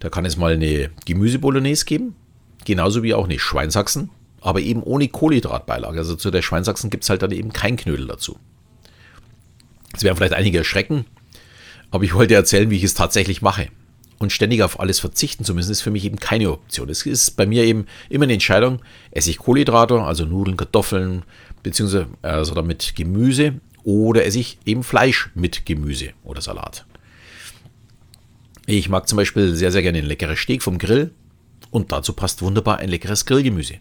Da 0.00 0.10
kann 0.10 0.24
es 0.24 0.36
mal 0.36 0.54
eine 0.54 0.90
Gemüsebolognese 1.04 1.84
geben, 1.84 2.16
genauso 2.64 3.04
wie 3.04 3.14
auch 3.14 3.26
eine 3.26 3.38
Schweinsachsen, 3.38 4.10
aber 4.40 4.60
eben 4.60 4.82
ohne 4.82 5.06
Kohlenhydratbeilage. 5.06 5.98
Also 5.98 6.16
zu 6.16 6.32
der 6.32 6.42
Schweinsachsen 6.42 6.90
gibt 6.90 7.04
es 7.04 7.10
halt 7.10 7.22
dann 7.22 7.30
eben 7.30 7.52
kein 7.52 7.76
Knödel 7.76 8.08
dazu. 8.08 8.36
Das 9.92 10.02
werden 10.02 10.16
vielleicht 10.16 10.34
einige 10.34 10.58
erschrecken, 10.58 11.06
aber 11.92 12.02
ich 12.02 12.14
wollte 12.14 12.34
erzählen, 12.34 12.70
wie 12.70 12.76
ich 12.76 12.84
es 12.84 12.94
tatsächlich 12.94 13.40
mache. 13.40 13.68
Und 14.18 14.32
ständig 14.32 14.62
auf 14.62 14.80
alles 14.80 14.98
verzichten 14.98 15.44
zu 15.44 15.54
müssen, 15.54 15.70
ist 15.70 15.82
für 15.82 15.90
mich 15.90 16.04
eben 16.04 16.16
keine 16.16 16.50
Option. 16.50 16.88
Es 16.88 17.04
ist 17.04 17.36
bei 17.36 17.44
mir 17.44 17.64
eben 17.64 17.86
immer 18.08 18.24
eine 18.24 18.32
Entscheidung, 18.32 18.80
esse 19.10 19.30
ich 19.30 19.38
Kohlenhydrate, 19.38 20.00
also 20.00 20.24
Nudeln, 20.24 20.56
Kartoffeln, 20.56 21.22
beziehungsweise 21.62 22.06
also 22.22 22.54
damit 22.54 22.94
Gemüse, 22.96 23.60
oder 23.86 24.24
esse 24.24 24.40
ich 24.40 24.58
eben 24.64 24.82
Fleisch 24.82 25.30
mit 25.34 25.64
Gemüse 25.64 26.12
oder 26.24 26.40
Salat. 26.40 26.84
Ich 28.66 28.88
mag 28.88 29.08
zum 29.08 29.16
Beispiel 29.16 29.54
sehr, 29.54 29.70
sehr 29.70 29.82
gerne 29.82 29.98
ein 29.98 30.06
leckeres 30.06 30.40
Steak 30.40 30.62
vom 30.62 30.78
Grill 30.78 31.12
und 31.70 31.92
dazu 31.92 32.12
passt 32.12 32.42
wunderbar 32.42 32.78
ein 32.78 32.88
leckeres 32.88 33.26
Grillgemüse. 33.26 33.76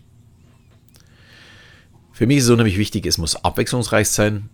Für 2.12 2.28
mich 2.28 2.38
ist 2.38 2.44
es 2.44 2.50
unheimlich 2.52 2.78
wichtig, 2.78 3.08
es 3.08 3.18
muss 3.18 3.36
abwechslungsreich 3.36 4.08
sein 4.08 4.50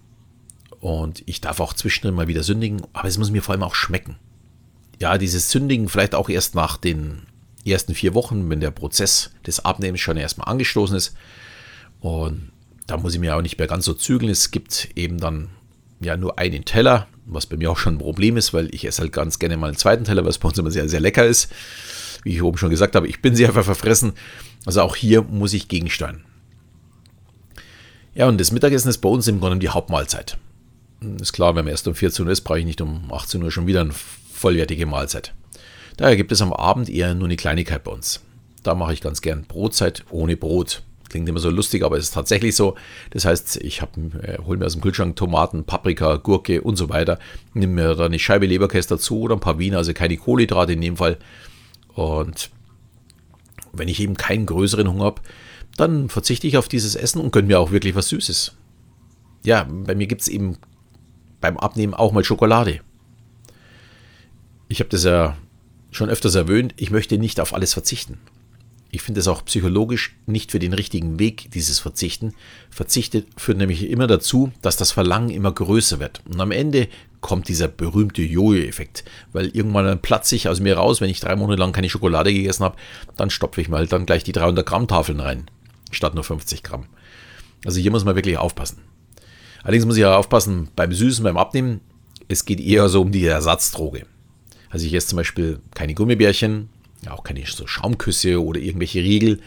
und 0.80 1.22
ich 1.26 1.42
darf 1.42 1.60
auch 1.60 1.74
zwischendrin 1.74 2.16
mal 2.16 2.30
wieder 2.30 2.44
sündigen, 2.44 2.82
aber 2.94 3.10
es 3.10 3.18
muss 3.18 3.30
mir 3.30 3.44
vor 3.44 3.54
allem 3.54 3.64
auch 3.64 3.76
schmecken. 3.76 4.16
Ja, 5.02 5.18
dieses 5.18 5.50
Sündigen 5.50 5.90
vielleicht 5.90 6.14
auch 6.14 6.30
erst 6.30 6.54
nach 6.54 6.78
den 6.78 7.24
ersten 7.66 7.96
vier 7.96 8.14
Wochen, 8.14 8.52
wenn 8.52 8.60
der 8.60 8.70
Prozess 8.70 9.32
des 9.48 9.66
Abnehmens 9.66 10.00
schon 10.00 10.16
erstmal 10.16 10.48
angestoßen 10.48 10.96
ist. 10.96 11.16
Und 12.02 12.52
da 12.86 12.98
muss 12.98 13.16
ich 13.16 13.20
mir 13.20 13.36
auch 13.36 13.42
nicht 13.42 13.58
mehr 13.58 13.66
ganz 13.66 13.86
so 13.86 13.96
zügeln. 13.96 14.32
Es 14.32 14.52
gibt 14.52 14.90
eben 14.96 15.18
dann 15.18 15.50
ja 16.02 16.18
nur 16.18 16.38
einen 16.38 16.66
Teller, 16.66 17.08
was 17.26 17.48
bei 17.48 17.58
mir 17.58 17.72
auch 17.72 17.80
schon 17.80 17.96
ein 17.96 17.98
Problem 17.98 18.38
ist, 18.38 18.54
weil 18.54 18.72
ich 18.76 18.86
esse 18.86 19.02
halt 19.02 19.12
ganz 19.12 19.40
gerne 19.40 19.58
mal 19.58 19.70
einen 19.70 19.76
zweiten 19.76 20.04
Teller, 20.04 20.24
was 20.24 20.38
bei 20.38 20.50
uns 20.50 20.60
immer 20.60 20.70
sehr, 20.70 20.88
sehr 20.88 21.00
lecker 21.00 21.26
ist. 21.26 21.52
Wie 22.22 22.36
ich 22.36 22.44
oben 22.44 22.60
schon 22.60 22.70
gesagt 22.70 22.96
habe, 22.96 23.08
ich 23.08 23.24
bin 23.24 23.36
sehr 23.36 23.52
verfressen. 23.54 24.14
Also 24.68 24.84
auch 24.84 24.96
hier 24.96 25.24
muss 25.24 25.54
ich 25.54 25.68
gegensteuern. 25.68 26.26
Ja, 28.14 28.28
und 28.28 28.40
das 28.40 28.52
Mittagessen 28.52 28.90
ist 28.90 29.00
bei 29.00 29.10
uns 29.10 29.28
im 29.28 29.40
Grunde 29.40 29.58
die 29.58 29.70
Hauptmahlzeit. 29.70 30.38
Ist 31.20 31.34
klar, 31.34 31.56
wenn 31.56 31.66
man 31.66 31.72
erst 31.72 31.88
um 31.88 31.96
14 31.96 32.24
Uhr 32.28 32.32
ist, 32.32 32.42
brauche 32.42 32.60
ich 32.60 32.66
nicht 32.66 32.82
um 32.82 33.12
18 33.12 33.42
Uhr 33.42 33.50
schon 33.50 33.66
wieder 33.66 33.82
eine 33.82 33.94
vollwertige 34.42 34.86
Mahlzeit. 34.86 35.34
Daher 35.98 36.16
gibt 36.16 36.32
es 36.32 36.42
am 36.42 36.52
Abend 36.52 36.90
eher 36.90 37.14
nur 37.14 37.28
eine 37.28 37.36
Kleinigkeit 37.36 37.84
bei 37.84 37.92
uns. 37.92 38.22
Da 38.64 38.76
mache 38.76 38.94
ich 38.94 39.02
ganz 39.02 39.22
gern 39.22 39.44
Brotzeit 39.44 40.04
ohne 40.10 40.36
Brot. 40.36 40.84
Klingt 41.10 41.28
immer 41.28 41.40
so 41.40 41.50
lustig, 41.50 41.84
aber 41.84 41.98
es 41.98 42.06
ist 42.06 42.14
tatsächlich 42.14 42.56
so. 42.56 42.76
Das 43.12 43.26
heißt, 43.26 43.58
ich 43.58 43.82
äh, 43.82 44.38
hole 44.46 44.58
mir 44.58 44.66
aus 44.66 44.74
dem 44.74 44.82
Kühlschrank 44.82 45.16
Tomaten, 45.16 45.66
Paprika, 45.66 46.16
Gurke 46.16 46.62
und 46.62 46.76
so 46.76 46.90
weiter. 46.90 47.20
Nehme 47.54 47.74
mir 47.74 47.96
da 47.96 48.06
eine 48.06 48.18
Scheibe 48.18 48.46
Leberkäse 48.46 48.90
dazu 48.90 49.22
oder 49.22 49.36
ein 49.36 49.42
paar 49.42 49.60
Wiener, 49.60 49.78
also 49.78 49.94
keine 49.94 50.18
Kohlenhydrate 50.18 50.74
in 50.74 50.82
dem 50.82 50.98
Fall. 50.98 51.18
Und 51.94 52.50
wenn 53.74 53.90
ich 53.90 54.00
eben 54.00 54.16
keinen 54.16 54.46
größeren 54.46 54.90
Hunger 54.90 55.06
habe, 55.06 55.22
dann 55.78 56.10
verzichte 56.10 56.48
ich 56.48 56.58
auf 56.58 56.68
dieses 56.68 56.96
Essen 56.96 57.22
und 57.22 57.32
gönne 57.32 57.48
mir 57.48 57.60
auch 57.60 57.72
wirklich 57.72 57.96
was 57.96 58.10
Süßes. 58.10 58.54
Ja, 59.44 59.68
bei 59.70 59.96
mir 59.96 60.08
gibt 60.08 60.22
es 60.22 60.28
eben 60.28 60.58
beim 61.42 61.58
Abnehmen 61.58 61.94
auch 61.94 62.12
mal 62.12 62.24
Schokolade. 62.24 62.80
Ich 64.72 64.80
habe 64.80 64.90
das 64.90 65.04
ja 65.04 65.36
schon 65.92 66.10
öfters 66.10 66.34
erwähnt, 66.34 66.74
ich 66.78 66.92
möchte 66.92 67.18
nicht 67.18 67.42
auf 67.42 67.54
alles 67.54 67.74
verzichten. 67.74 68.20
Ich 68.90 69.02
finde 69.02 69.20
es 69.20 69.28
auch 69.28 69.44
psychologisch 69.44 70.16
nicht 70.28 70.50
für 70.50 70.60
den 70.60 70.72
richtigen 70.72 71.20
Weg, 71.20 71.52
dieses 71.52 71.80
Verzichten. 71.80 72.34
Verzichtet 72.70 73.28
führt 73.36 73.58
nämlich 73.58 73.90
immer 73.90 74.08
dazu, 74.08 74.54
dass 74.62 74.78
das 74.78 74.94
Verlangen 74.94 75.30
immer 75.30 75.52
größer 75.52 76.00
wird. 76.00 76.22
Und 76.26 76.40
am 76.40 76.52
Ende 76.52 76.88
kommt 77.20 77.50
dieser 77.50 77.68
berühmte 77.68 78.22
Jojo-Effekt, 78.22 79.04
weil 79.34 79.48
irgendwann 79.48 79.84
dann 79.84 80.02
platze 80.02 80.38
ich 80.38 80.48
aus 80.48 80.62
mir 80.62 80.78
raus, 80.78 81.02
wenn 81.02 81.10
ich 81.10 81.20
drei 81.20 81.36
Monate 81.36 81.60
lang 81.60 81.74
keine 81.74 81.90
Schokolade 81.90 82.32
gegessen 82.32 82.64
habe, 82.64 82.78
dann 83.18 83.30
stopfe 83.30 83.60
ich 83.60 83.68
mal 83.68 83.88
dann 83.88 84.06
gleich 84.06 84.24
die 84.24 84.32
300 84.32 84.66
Gramm 84.66 84.88
Tafeln 84.88 85.20
rein, 85.20 85.52
statt 85.92 86.16
nur 86.16 86.24
50 86.24 86.64
Gramm. 86.64 86.86
Also 87.66 87.82
hier 87.82 87.92
muss 87.92 88.06
man 88.06 88.16
wirklich 88.16 88.38
aufpassen. 88.38 88.78
Allerdings 89.64 89.86
muss 89.86 89.98
ich 89.98 90.06
auch 90.06 90.16
aufpassen 90.16 90.70
beim 90.78 90.94
Süßen, 90.94 91.26
beim 91.26 91.36
Abnehmen, 91.36 91.82
es 92.30 92.46
geht 92.46 92.62
eher 92.62 92.88
so 92.88 93.02
um 93.02 93.12
die 93.12 93.26
Ersatzdroge. 93.26 94.06
Also 94.72 94.86
ich 94.86 94.94
esse 94.94 95.08
zum 95.08 95.18
Beispiel 95.18 95.60
keine 95.76 95.94
Gummibärchen, 95.94 96.70
auch 97.10 97.24
keine 97.24 97.44
so 97.46 97.68
Schaumküsse 97.68 98.44
oder 98.44 98.60
irgendwelche 98.60 99.00
Riegel, 99.00 99.42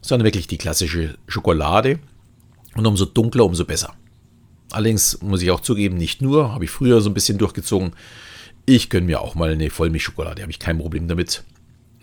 sondern 0.00 0.26
wirklich 0.26 0.46
die 0.46 0.58
klassische 0.58 1.16
Schokolade. 1.26 1.98
Und 2.74 2.86
umso 2.86 3.06
dunkler, 3.06 3.44
umso 3.44 3.64
besser. 3.64 3.94
Allerdings 4.70 5.20
muss 5.22 5.42
ich 5.42 5.50
auch 5.50 5.60
zugeben, 5.60 5.96
nicht 5.96 6.20
nur, 6.20 6.52
habe 6.52 6.64
ich 6.64 6.70
früher 6.70 7.00
so 7.00 7.10
ein 7.10 7.14
bisschen 7.14 7.38
durchgezogen. 7.38 7.92
Ich 8.66 8.90
gönne 8.90 9.06
mir 9.06 9.22
auch 9.22 9.34
mal 9.34 9.50
eine 9.50 9.70
Vollmilchschokolade, 9.70 10.42
habe 10.42 10.52
ich 10.52 10.58
kein 10.58 10.78
Problem 10.78 11.08
damit. 11.08 11.42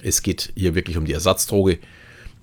Es 0.02 0.24
geht 0.24 0.52
hier 0.56 0.74
wirklich 0.74 0.98
um 0.98 1.06
die 1.06 1.14
Ersatzdroge, 1.14 1.80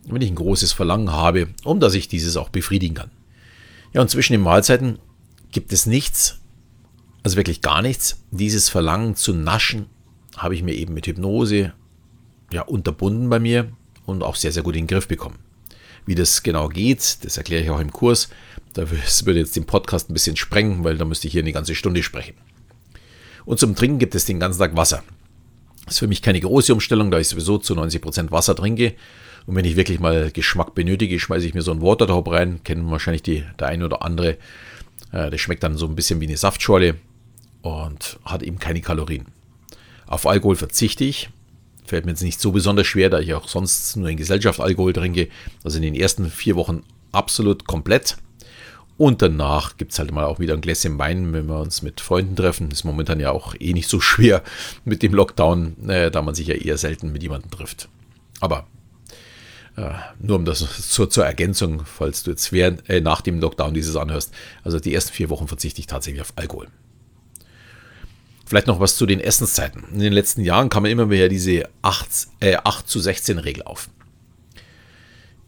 wenn 0.06 0.22
ich 0.22 0.30
ein 0.30 0.36
großes 0.36 0.72
Verlangen 0.72 1.12
habe, 1.12 1.48
um 1.64 1.80
dass 1.80 1.94
ich 1.94 2.08
dieses 2.08 2.36
auch 2.36 2.48
befriedigen 2.48 2.94
kann. 2.94 3.10
Ja, 3.92 4.00
und 4.00 4.08
zwischen 4.08 4.32
den 4.32 4.42
Mahlzeiten 4.42 5.00
gibt 5.50 5.72
es 5.72 5.86
nichts, 5.86 6.38
also 7.24 7.36
wirklich 7.36 7.60
gar 7.60 7.82
nichts. 7.82 8.22
Dieses 8.30 8.68
Verlangen 8.68 9.16
zu 9.16 9.34
naschen 9.34 9.86
habe 10.36 10.54
ich 10.54 10.62
mir 10.62 10.74
eben 10.74 10.94
mit 10.94 11.06
Hypnose 11.06 11.72
ja, 12.52 12.62
unterbunden 12.62 13.28
bei 13.28 13.38
mir 13.38 13.72
und 14.06 14.22
auch 14.22 14.36
sehr, 14.36 14.52
sehr 14.52 14.62
gut 14.62 14.76
in 14.76 14.82
den 14.82 14.88
Griff 14.88 15.08
bekommen. 15.08 15.38
Wie 16.04 16.14
das 16.14 16.42
genau 16.42 16.68
geht, 16.68 17.24
das 17.24 17.36
erkläre 17.36 17.62
ich 17.62 17.70
auch 17.70 17.80
im 17.80 17.92
Kurs. 17.92 18.28
Das 18.72 19.26
würde 19.26 19.40
jetzt 19.40 19.56
den 19.56 19.66
Podcast 19.66 20.10
ein 20.10 20.14
bisschen 20.14 20.36
sprengen, 20.36 20.84
weil 20.84 20.96
da 20.96 21.04
müsste 21.04 21.26
ich 21.28 21.32
hier 21.32 21.42
eine 21.42 21.52
ganze 21.52 21.74
Stunde 21.74 22.02
sprechen. 22.02 22.34
Und 23.44 23.60
zum 23.60 23.74
Trinken 23.74 23.98
gibt 23.98 24.14
es 24.14 24.24
den 24.24 24.40
ganzen 24.40 24.58
Tag 24.58 24.76
Wasser. 24.76 25.02
Das 25.84 25.94
ist 25.94 25.98
für 25.98 26.06
mich 26.06 26.22
keine 26.22 26.40
große 26.40 26.72
Umstellung, 26.72 27.10
da 27.10 27.18
ich 27.18 27.28
sowieso 27.28 27.58
zu 27.58 27.74
90% 27.74 28.30
Wasser 28.30 28.54
trinke. 28.54 28.94
Und 29.46 29.56
wenn 29.56 29.64
ich 29.64 29.76
wirklich 29.76 30.00
mal 30.00 30.30
Geschmack 30.30 30.74
benötige, 30.74 31.18
schmeiße 31.18 31.46
ich 31.46 31.54
mir 31.54 31.62
so 31.62 31.72
einen 31.72 31.82
Waterdrop 31.82 32.30
rein. 32.30 32.62
Kennen 32.62 32.90
wahrscheinlich 32.90 33.22
die, 33.22 33.44
der 33.58 33.68
eine 33.68 33.84
oder 33.84 34.02
andere. 34.02 34.38
Äh, 35.12 35.30
das 35.30 35.40
schmeckt 35.40 35.62
dann 35.62 35.76
so 35.76 35.86
ein 35.86 35.96
bisschen 35.96 36.20
wie 36.20 36.26
eine 36.26 36.36
Saftschorle 36.36 36.96
und 37.62 38.18
hat 38.24 38.42
eben 38.42 38.58
keine 38.58 38.80
Kalorien. 38.80 39.26
Auf 40.12 40.26
Alkohol 40.26 40.56
verzichte 40.56 41.04
ich. 41.04 41.30
Fällt 41.86 42.04
mir 42.04 42.10
jetzt 42.10 42.22
nicht 42.22 42.38
so 42.38 42.52
besonders 42.52 42.86
schwer, 42.86 43.08
da 43.08 43.18
ich 43.18 43.32
auch 43.32 43.48
sonst 43.48 43.96
nur 43.96 44.10
in 44.10 44.18
Gesellschaft 44.18 44.60
Alkohol 44.60 44.92
trinke. 44.92 45.28
Also 45.64 45.78
in 45.78 45.82
den 45.82 45.94
ersten 45.94 46.30
vier 46.30 46.54
Wochen 46.54 46.82
absolut 47.12 47.66
komplett. 47.66 48.18
Und 48.98 49.22
danach 49.22 49.78
gibt 49.78 49.92
es 49.92 49.98
halt 49.98 50.12
mal 50.12 50.26
auch 50.26 50.38
wieder 50.38 50.52
ein 50.52 50.60
Gläschen 50.60 50.98
Wein, 50.98 51.32
wenn 51.32 51.46
wir 51.46 51.58
uns 51.58 51.80
mit 51.80 52.02
Freunden 52.02 52.36
treffen. 52.36 52.70
Ist 52.70 52.84
momentan 52.84 53.20
ja 53.20 53.30
auch 53.30 53.54
eh 53.58 53.72
nicht 53.72 53.88
so 53.88 54.00
schwer 54.02 54.42
mit 54.84 55.02
dem 55.02 55.14
Lockdown, 55.14 55.88
äh, 55.88 56.10
da 56.10 56.20
man 56.20 56.34
sich 56.34 56.48
ja 56.48 56.56
eher 56.56 56.76
selten 56.76 57.10
mit 57.10 57.22
jemandem 57.22 57.50
trifft. 57.50 57.88
Aber 58.40 58.66
äh, 59.78 59.92
nur 60.20 60.36
um 60.36 60.44
das 60.44 60.58
zur, 60.90 61.08
zur, 61.08 61.24
Ergänzung, 61.24 61.86
falls 61.86 62.22
du 62.22 62.32
jetzt 62.32 62.52
während, 62.52 62.86
äh, 62.90 63.00
nach 63.00 63.22
dem 63.22 63.40
Lockdown 63.40 63.72
dieses 63.72 63.96
anhörst. 63.96 64.34
Also 64.62 64.78
die 64.78 64.92
ersten 64.92 65.14
vier 65.14 65.30
Wochen 65.30 65.48
verzichte 65.48 65.80
ich 65.80 65.86
tatsächlich 65.86 66.20
auf 66.20 66.34
Alkohol. 66.36 66.68
Vielleicht 68.44 68.66
noch 68.66 68.80
was 68.80 68.96
zu 68.96 69.06
den 69.06 69.20
Essenszeiten. 69.20 69.84
In 69.92 70.00
den 70.00 70.12
letzten 70.12 70.42
Jahren 70.42 70.68
kam 70.68 70.84
immer 70.84 71.06
mehr 71.06 71.28
diese 71.28 71.68
8, 71.82 72.28
äh, 72.40 72.56
8 72.56 72.88
zu 72.88 73.00
16 73.00 73.38
Regel 73.38 73.62
auf. 73.62 73.88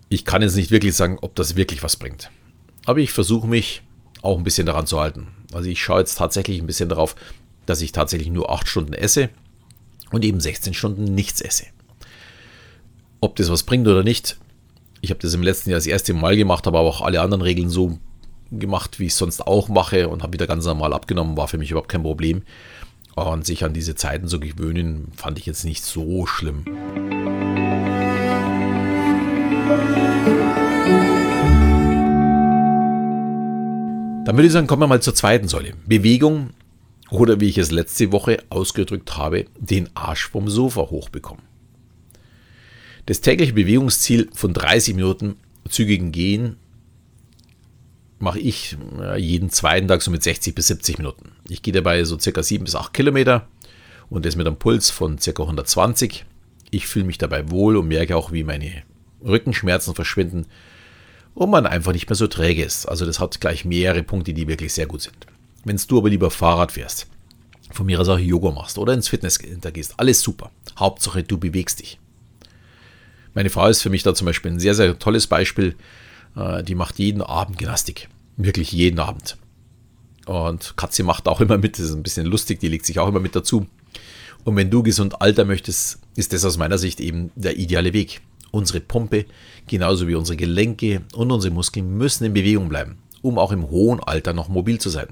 Ich 0.08 0.24
kann 0.24 0.42
jetzt 0.42 0.56
nicht 0.56 0.70
wirklich 0.70 0.94
sagen, 0.94 1.18
ob 1.20 1.34
das 1.34 1.56
wirklich 1.56 1.82
was 1.82 1.96
bringt. 1.96 2.30
Aber 2.86 3.00
ich 3.00 3.12
versuche 3.12 3.46
mich 3.46 3.82
auch 4.22 4.38
ein 4.38 4.44
bisschen 4.44 4.66
daran 4.66 4.86
zu 4.86 5.00
halten. 5.00 5.28
Also 5.52 5.68
ich 5.68 5.82
schaue 5.82 6.00
jetzt 6.00 6.16
tatsächlich 6.16 6.60
ein 6.60 6.66
bisschen 6.66 6.88
darauf, 6.88 7.16
dass 7.66 7.80
ich 7.80 7.92
tatsächlich 7.92 8.28
nur 8.28 8.50
8 8.50 8.68
Stunden 8.68 8.92
esse 8.92 9.30
und 10.10 10.24
eben 10.24 10.40
16 10.40 10.74
Stunden 10.74 11.04
nichts 11.04 11.40
esse. 11.40 11.66
Ob 13.20 13.36
das 13.36 13.50
was 13.50 13.62
bringt 13.62 13.88
oder 13.88 14.02
nicht, 14.02 14.38
ich 15.00 15.10
habe 15.10 15.20
das 15.20 15.34
im 15.34 15.42
letzten 15.42 15.70
Jahr 15.70 15.78
das 15.78 15.86
erste 15.86 16.14
Mal 16.14 16.36
gemacht, 16.36 16.66
habe 16.66 16.78
aber 16.78 16.88
auch 16.88 17.00
alle 17.00 17.20
anderen 17.20 17.42
Regeln 17.42 17.68
so 17.68 17.98
gemacht, 18.60 18.98
wie 18.98 19.06
ich 19.06 19.12
es 19.12 19.18
sonst 19.18 19.46
auch 19.46 19.68
mache 19.68 20.08
und 20.08 20.22
habe 20.22 20.32
wieder 20.32 20.46
ganz 20.46 20.64
normal 20.64 20.92
abgenommen, 20.92 21.36
war 21.36 21.48
für 21.48 21.58
mich 21.58 21.70
überhaupt 21.70 21.90
kein 21.90 22.02
Problem. 22.02 22.42
Und 23.14 23.46
sich 23.46 23.64
an 23.64 23.72
diese 23.72 23.94
Zeiten 23.94 24.26
zu 24.26 24.40
gewöhnen, 24.40 25.12
fand 25.14 25.38
ich 25.38 25.46
jetzt 25.46 25.64
nicht 25.64 25.84
so 25.84 26.26
schlimm. 26.26 26.64
Dann 34.24 34.36
würde 34.36 34.46
ich 34.46 34.52
sagen, 34.52 34.66
kommen 34.66 34.82
wir 34.82 34.86
mal 34.86 35.02
zur 35.02 35.14
zweiten 35.14 35.48
Säule. 35.48 35.74
Bewegung 35.86 36.50
oder 37.10 37.40
wie 37.40 37.48
ich 37.48 37.58
es 37.58 37.70
letzte 37.70 38.10
Woche 38.10 38.38
ausgedrückt 38.48 39.16
habe, 39.16 39.44
den 39.58 39.90
Arsch 39.94 40.28
vom 40.28 40.48
Sofa 40.48 40.80
hochbekommen. 40.90 41.44
Das 43.06 43.20
tägliche 43.20 43.52
Bewegungsziel 43.52 44.30
von 44.32 44.54
30 44.54 44.94
Minuten 44.94 45.36
zügigen 45.68 46.10
Gehen 46.10 46.56
mache 48.24 48.40
ich 48.40 48.76
jeden 49.16 49.50
zweiten 49.50 49.86
Tag 49.86 50.02
so 50.02 50.10
mit 50.10 50.22
60 50.22 50.54
bis 50.54 50.66
70 50.66 50.98
Minuten. 50.98 51.32
Ich 51.48 51.62
gehe 51.62 51.72
dabei 51.72 52.02
so 52.02 52.18
circa 52.18 52.42
7 52.42 52.64
bis 52.64 52.74
8 52.74 52.92
Kilometer 52.92 53.46
und 54.10 54.24
das 54.24 54.34
mit 54.34 54.46
einem 54.46 54.56
Puls 54.56 54.90
von 54.90 55.18
circa 55.18 55.44
120. 55.44 56.24
Ich 56.70 56.88
fühle 56.88 57.04
mich 57.04 57.18
dabei 57.18 57.50
wohl 57.50 57.76
und 57.76 57.86
merke 57.86 58.16
auch, 58.16 58.32
wie 58.32 58.42
meine 58.42 58.82
Rückenschmerzen 59.24 59.94
verschwinden 59.94 60.46
und 61.34 61.50
man 61.50 61.66
einfach 61.66 61.92
nicht 61.92 62.08
mehr 62.08 62.16
so 62.16 62.26
träge 62.26 62.64
ist. 62.64 62.86
Also 62.86 63.06
das 63.06 63.20
hat 63.20 63.40
gleich 63.40 63.64
mehrere 63.64 64.02
Punkte, 64.02 64.32
die 64.32 64.48
wirklich 64.48 64.72
sehr 64.72 64.86
gut 64.86 65.02
sind. 65.02 65.26
Wenn 65.64 65.76
du 65.76 65.98
aber 65.98 66.08
lieber 66.08 66.30
Fahrrad 66.30 66.72
fährst, 66.72 67.06
von 67.70 67.86
mir 67.86 68.00
aus 68.00 68.08
auch 68.08 68.18
Yoga 68.18 68.50
machst 68.50 68.78
oder 68.78 68.92
ins 68.92 69.08
Fitnesscenter 69.08 69.72
gehst, 69.72 69.94
alles 69.98 70.20
super. 70.20 70.50
Hauptsache, 70.78 71.22
du 71.22 71.38
bewegst 71.38 71.80
dich. 71.80 71.98
Meine 73.34 73.50
Frau 73.50 73.68
ist 73.68 73.82
für 73.82 73.90
mich 73.90 74.02
da 74.02 74.14
zum 74.14 74.26
Beispiel 74.26 74.52
ein 74.52 74.60
sehr, 74.60 74.74
sehr 74.74 74.98
tolles 74.98 75.26
Beispiel. 75.26 75.74
Äh, 76.36 76.62
die 76.62 76.74
macht 76.74 76.98
jeden 76.98 77.22
Abend 77.22 77.58
Gymnastik. 77.58 78.08
Wirklich 78.36 78.72
jeden 78.72 78.98
Abend. 78.98 79.36
Und 80.26 80.76
Katze 80.76 81.02
macht 81.04 81.28
auch 81.28 81.40
immer 81.40 81.58
mit. 81.58 81.78
Das 81.78 81.86
ist 81.86 81.94
ein 81.94 82.02
bisschen 82.02 82.26
lustig. 82.26 82.60
Die 82.60 82.68
legt 82.68 82.86
sich 82.86 82.98
auch 82.98 83.08
immer 83.08 83.20
mit 83.20 83.36
dazu. 83.36 83.66
Und 84.44 84.56
wenn 84.56 84.70
du 84.70 84.82
gesund 84.82 85.20
alter 85.20 85.44
möchtest, 85.44 86.00
ist 86.16 86.32
das 86.32 86.44
aus 86.44 86.58
meiner 86.58 86.78
Sicht 86.78 87.00
eben 87.00 87.30
der 87.34 87.58
ideale 87.58 87.92
Weg. 87.92 88.20
Unsere 88.50 88.80
Pumpe, 88.80 89.26
genauso 89.66 90.06
wie 90.06 90.14
unsere 90.14 90.36
Gelenke 90.36 91.02
und 91.14 91.32
unsere 91.32 91.52
Muskeln 91.52 91.96
müssen 91.96 92.24
in 92.24 92.34
Bewegung 92.34 92.68
bleiben, 92.68 92.98
um 93.22 93.38
auch 93.38 93.52
im 93.52 93.68
hohen 93.70 94.00
Alter 94.00 94.32
noch 94.32 94.48
mobil 94.48 94.78
zu 94.78 94.90
sein. 94.90 95.08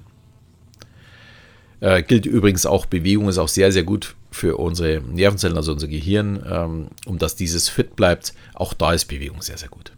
Äh, 1.80 2.02
gilt 2.04 2.26
übrigens 2.26 2.66
auch, 2.66 2.86
Bewegung 2.86 3.28
ist 3.28 3.38
auch 3.38 3.48
sehr, 3.48 3.72
sehr 3.72 3.82
gut 3.82 4.14
für 4.30 4.56
unsere 4.56 5.00
Nervenzellen, 5.00 5.56
also 5.56 5.72
unser 5.72 5.88
Gehirn, 5.88 6.40
ähm, 6.48 6.88
um 7.06 7.18
dass 7.18 7.34
dieses 7.34 7.68
fit 7.68 7.96
bleibt. 7.96 8.34
Auch 8.54 8.74
da 8.74 8.92
ist 8.92 9.06
Bewegung 9.06 9.42
sehr, 9.42 9.58
sehr 9.58 9.68
gut. 9.68 9.92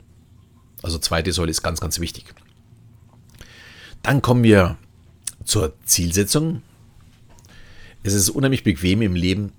Also 0.83 0.99
zweite 0.99 1.33
Säule 1.33 1.50
ist 1.50 1.62
ganz, 1.62 1.81
ganz 1.81 2.00
wichtig. 2.00 2.35
Dann 4.04 4.20
kommen 4.20 4.44
wir 4.44 4.76
zur 5.44 5.73
Zielsetzung. 5.87 6.61
Es 8.02 8.12
ist 8.12 8.28
unheimlich 8.28 8.62
bequem 8.62 9.00
im 9.00 9.16
Leben, 9.16 9.52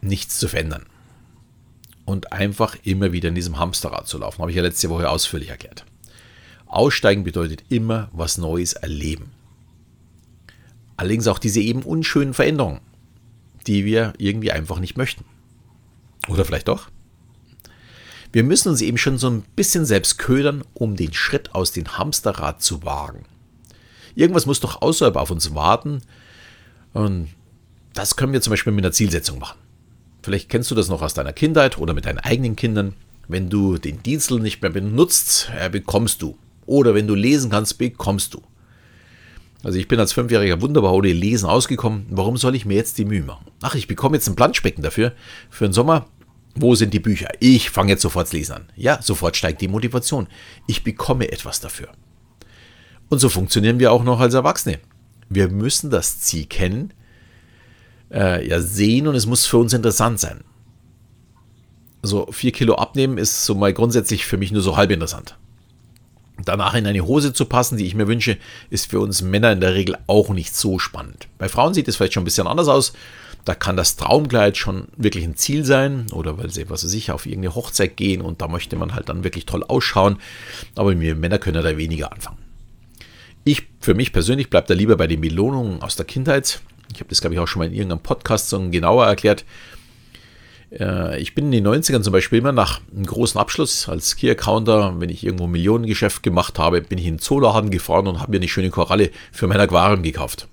nichts 0.00 0.40
zu 0.40 0.48
verändern. 0.48 0.86
Und 2.04 2.32
einfach 2.32 2.76
immer 2.82 3.12
wieder 3.12 3.28
in 3.28 3.36
diesem 3.36 3.60
Hamsterrad 3.60 4.08
zu 4.08 4.18
laufen. 4.18 4.40
Habe 4.40 4.50
ich 4.50 4.56
ja 4.56 4.62
letzte 4.64 4.90
Woche 4.90 5.08
ausführlich 5.08 5.50
erklärt. 5.50 5.86
Aussteigen 6.66 7.22
bedeutet 7.22 7.62
immer 7.68 8.08
was 8.12 8.38
Neues 8.38 8.72
erleben. 8.72 9.30
Allerdings 10.96 11.28
auch 11.28 11.38
diese 11.38 11.60
eben 11.60 11.82
unschönen 11.82 12.34
Veränderungen, 12.34 12.80
die 13.68 13.84
wir 13.84 14.14
irgendwie 14.18 14.50
einfach 14.50 14.80
nicht 14.80 14.96
möchten. 14.96 15.24
Oder 16.26 16.44
vielleicht 16.44 16.66
doch? 16.66 16.90
Wir 18.32 18.42
müssen 18.42 18.70
uns 18.70 18.80
eben 18.80 18.98
schon 18.98 19.16
so 19.16 19.30
ein 19.30 19.42
bisschen 19.54 19.84
selbst 19.84 20.18
ködern, 20.18 20.64
um 20.74 20.96
den 20.96 21.12
Schritt 21.12 21.54
aus 21.54 21.70
dem 21.70 21.98
Hamsterrad 21.98 22.62
zu 22.62 22.82
wagen. 22.82 23.26
Irgendwas 24.14 24.46
muss 24.46 24.60
doch 24.60 24.82
außerhalb 24.82 25.16
auf 25.16 25.30
uns 25.30 25.54
warten. 25.54 26.02
Und 26.92 27.28
das 27.94 28.16
können 28.16 28.32
wir 28.32 28.40
zum 28.40 28.50
Beispiel 28.52 28.72
mit 28.72 28.84
einer 28.84 28.92
Zielsetzung 28.92 29.38
machen. 29.38 29.58
Vielleicht 30.22 30.48
kennst 30.48 30.70
du 30.70 30.74
das 30.74 30.88
noch 30.88 31.02
aus 31.02 31.14
deiner 31.14 31.32
Kindheit 31.32 31.78
oder 31.78 31.94
mit 31.94 32.04
deinen 32.04 32.18
eigenen 32.18 32.56
Kindern. 32.56 32.94
Wenn 33.28 33.50
du 33.50 33.78
den 33.78 34.02
Diesel 34.02 34.40
nicht 34.40 34.62
mehr 34.62 34.70
benutzt, 34.70 35.50
bekommst 35.70 36.22
du. 36.22 36.36
Oder 36.66 36.94
wenn 36.94 37.06
du 37.06 37.14
lesen 37.14 37.50
kannst, 37.50 37.78
bekommst 37.78 38.34
du. 38.34 38.42
Also 39.64 39.78
ich 39.78 39.88
bin 39.88 40.00
als 40.00 40.12
Fünfjähriger 40.12 40.60
wunderbar 40.60 40.92
ohne 40.92 41.12
Lesen 41.12 41.48
ausgekommen. 41.48 42.06
Warum 42.10 42.36
soll 42.36 42.54
ich 42.54 42.66
mir 42.66 42.74
jetzt 42.74 42.98
die 42.98 43.04
Mühe 43.04 43.22
machen? 43.22 43.46
Ach, 43.62 43.74
ich 43.74 43.86
bekomme 43.86 44.16
jetzt 44.16 44.28
ein 44.28 44.36
Planschbecken 44.36 44.82
dafür. 44.82 45.12
Für 45.50 45.68
den 45.68 45.72
Sommer. 45.72 46.06
Wo 46.54 46.74
sind 46.74 46.92
die 46.92 47.00
Bücher? 47.00 47.28
Ich 47.40 47.70
fange 47.70 47.92
jetzt 47.92 48.02
sofort 48.02 48.26
das 48.26 48.32
Lesen 48.32 48.52
an. 48.52 48.68
Ja, 48.76 49.00
sofort 49.00 49.36
steigt 49.36 49.60
die 49.60 49.68
Motivation. 49.68 50.26
Ich 50.66 50.84
bekomme 50.84 51.32
etwas 51.32 51.60
dafür. 51.60 51.88
Und 53.12 53.18
so 53.18 53.28
funktionieren 53.28 53.78
wir 53.78 53.92
auch 53.92 54.04
noch 54.04 54.20
als 54.20 54.32
Erwachsene. 54.32 54.78
Wir 55.28 55.48
müssen 55.48 55.90
das 55.90 56.20
Ziel 56.20 56.46
kennen, 56.46 56.94
äh, 58.10 58.48
ja 58.48 58.58
sehen 58.62 59.06
und 59.06 59.14
es 59.14 59.26
muss 59.26 59.44
für 59.44 59.58
uns 59.58 59.74
interessant 59.74 60.18
sein. 60.18 60.40
So 62.00 62.32
vier 62.32 62.52
Kilo 62.52 62.76
abnehmen 62.76 63.18
ist 63.18 63.44
so 63.44 63.54
mal 63.54 63.74
grundsätzlich 63.74 64.24
für 64.24 64.38
mich 64.38 64.50
nur 64.50 64.62
so 64.62 64.78
halb 64.78 64.90
interessant. 64.90 65.36
Danach 66.42 66.72
in 66.72 66.86
eine 66.86 67.04
Hose 67.06 67.34
zu 67.34 67.44
passen, 67.44 67.76
die 67.76 67.84
ich 67.84 67.94
mir 67.94 68.08
wünsche, 68.08 68.38
ist 68.70 68.90
für 68.90 69.00
uns 69.00 69.20
Männer 69.20 69.52
in 69.52 69.60
der 69.60 69.74
Regel 69.74 69.98
auch 70.06 70.30
nicht 70.30 70.56
so 70.56 70.78
spannend. 70.78 71.28
Bei 71.36 71.50
Frauen 71.50 71.74
sieht 71.74 71.88
es 71.88 71.96
vielleicht 71.96 72.14
schon 72.14 72.22
ein 72.22 72.24
bisschen 72.24 72.46
anders 72.46 72.68
aus. 72.68 72.94
Da 73.44 73.54
kann 73.54 73.76
das 73.76 73.96
Traumkleid 73.96 74.56
schon 74.56 74.88
wirklich 74.96 75.24
ein 75.24 75.36
Ziel 75.36 75.66
sein 75.66 76.06
oder 76.12 76.38
weil 76.38 76.48
sie, 76.48 76.70
was 76.70 76.82
weiß 76.82 76.94
ich, 76.94 77.10
auf 77.10 77.26
irgendeine 77.26 77.56
Hochzeit 77.56 77.94
gehen 77.98 78.22
und 78.22 78.40
da 78.40 78.48
möchte 78.48 78.76
man 78.76 78.94
halt 78.94 79.10
dann 79.10 79.22
wirklich 79.22 79.44
toll 79.44 79.64
ausschauen. 79.64 80.16
Aber 80.76 80.98
wir 80.98 81.14
Männer 81.14 81.38
können 81.38 81.62
da 81.62 81.76
weniger 81.76 82.10
anfangen. 82.10 82.51
Ich, 83.44 83.64
für 83.80 83.94
mich 83.94 84.12
persönlich, 84.12 84.50
bleibe 84.50 84.68
da 84.68 84.74
lieber 84.74 84.96
bei 84.96 85.06
den 85.06 85.20
Belohnungen 85.20 85.82
aus 85.82 85.96
der 85.96 86.06
Kindheit. 86.06 86.60
Ich 86.92 87.00
habe 87.00 87.08
das, 87.08 87.20
glaube 87.20 87.34
ich, 87.34 87.40
auch 87.40 87.48
schon 87.48 87.60
mal 87.60 87.66
in 87.66 87.74
irgendeinem 87.74 88.02
Podcast 88.02 88.48
so 88.48 88.70
genauer 88.70 89.06
erklärt. 89.06 89.44
Äh, 90.70 91.20
ich 91.20 91.34
bin 91.34 91.52
in 91.52 91.64
den 91.64 91.66
90ern 91.66 92.02
zum 92.02 92.12
Beispiel 92.12 92.38
immer 92.38 92.52
nach 92.52 92.80
einem 92.94 93.06
großen 93.06 93.40
Abschluss 93.40 93.88
als 93.88 94.16
Key-Accounter, 94.16 95.00
wenn 95.00 95.10
ich 95.10 95.24
irgendwo 95.24 95.44
ein 95.44 95.50
Millionengeschäft 95.50 96.22
gemacht 96.22 96.58
habe, 96.58 96.82
bin 96.82 96.98
ich 96.98 97.06
in 97.06 97.14
den 97.14 97.20
Zooladen 97.20 97.70
gefahren 97.70 98.06
und 98.06 98.20
habe 98.20 98.30
mir 98.30 98.38
eine 98.38 98.48
schöne 98.48 98.70
Koralle 98.70 99.10
für 99.32 99.46
mein 99.46 99.60
Aquarium 99.60 100.02
gekauft. 100.02 100.46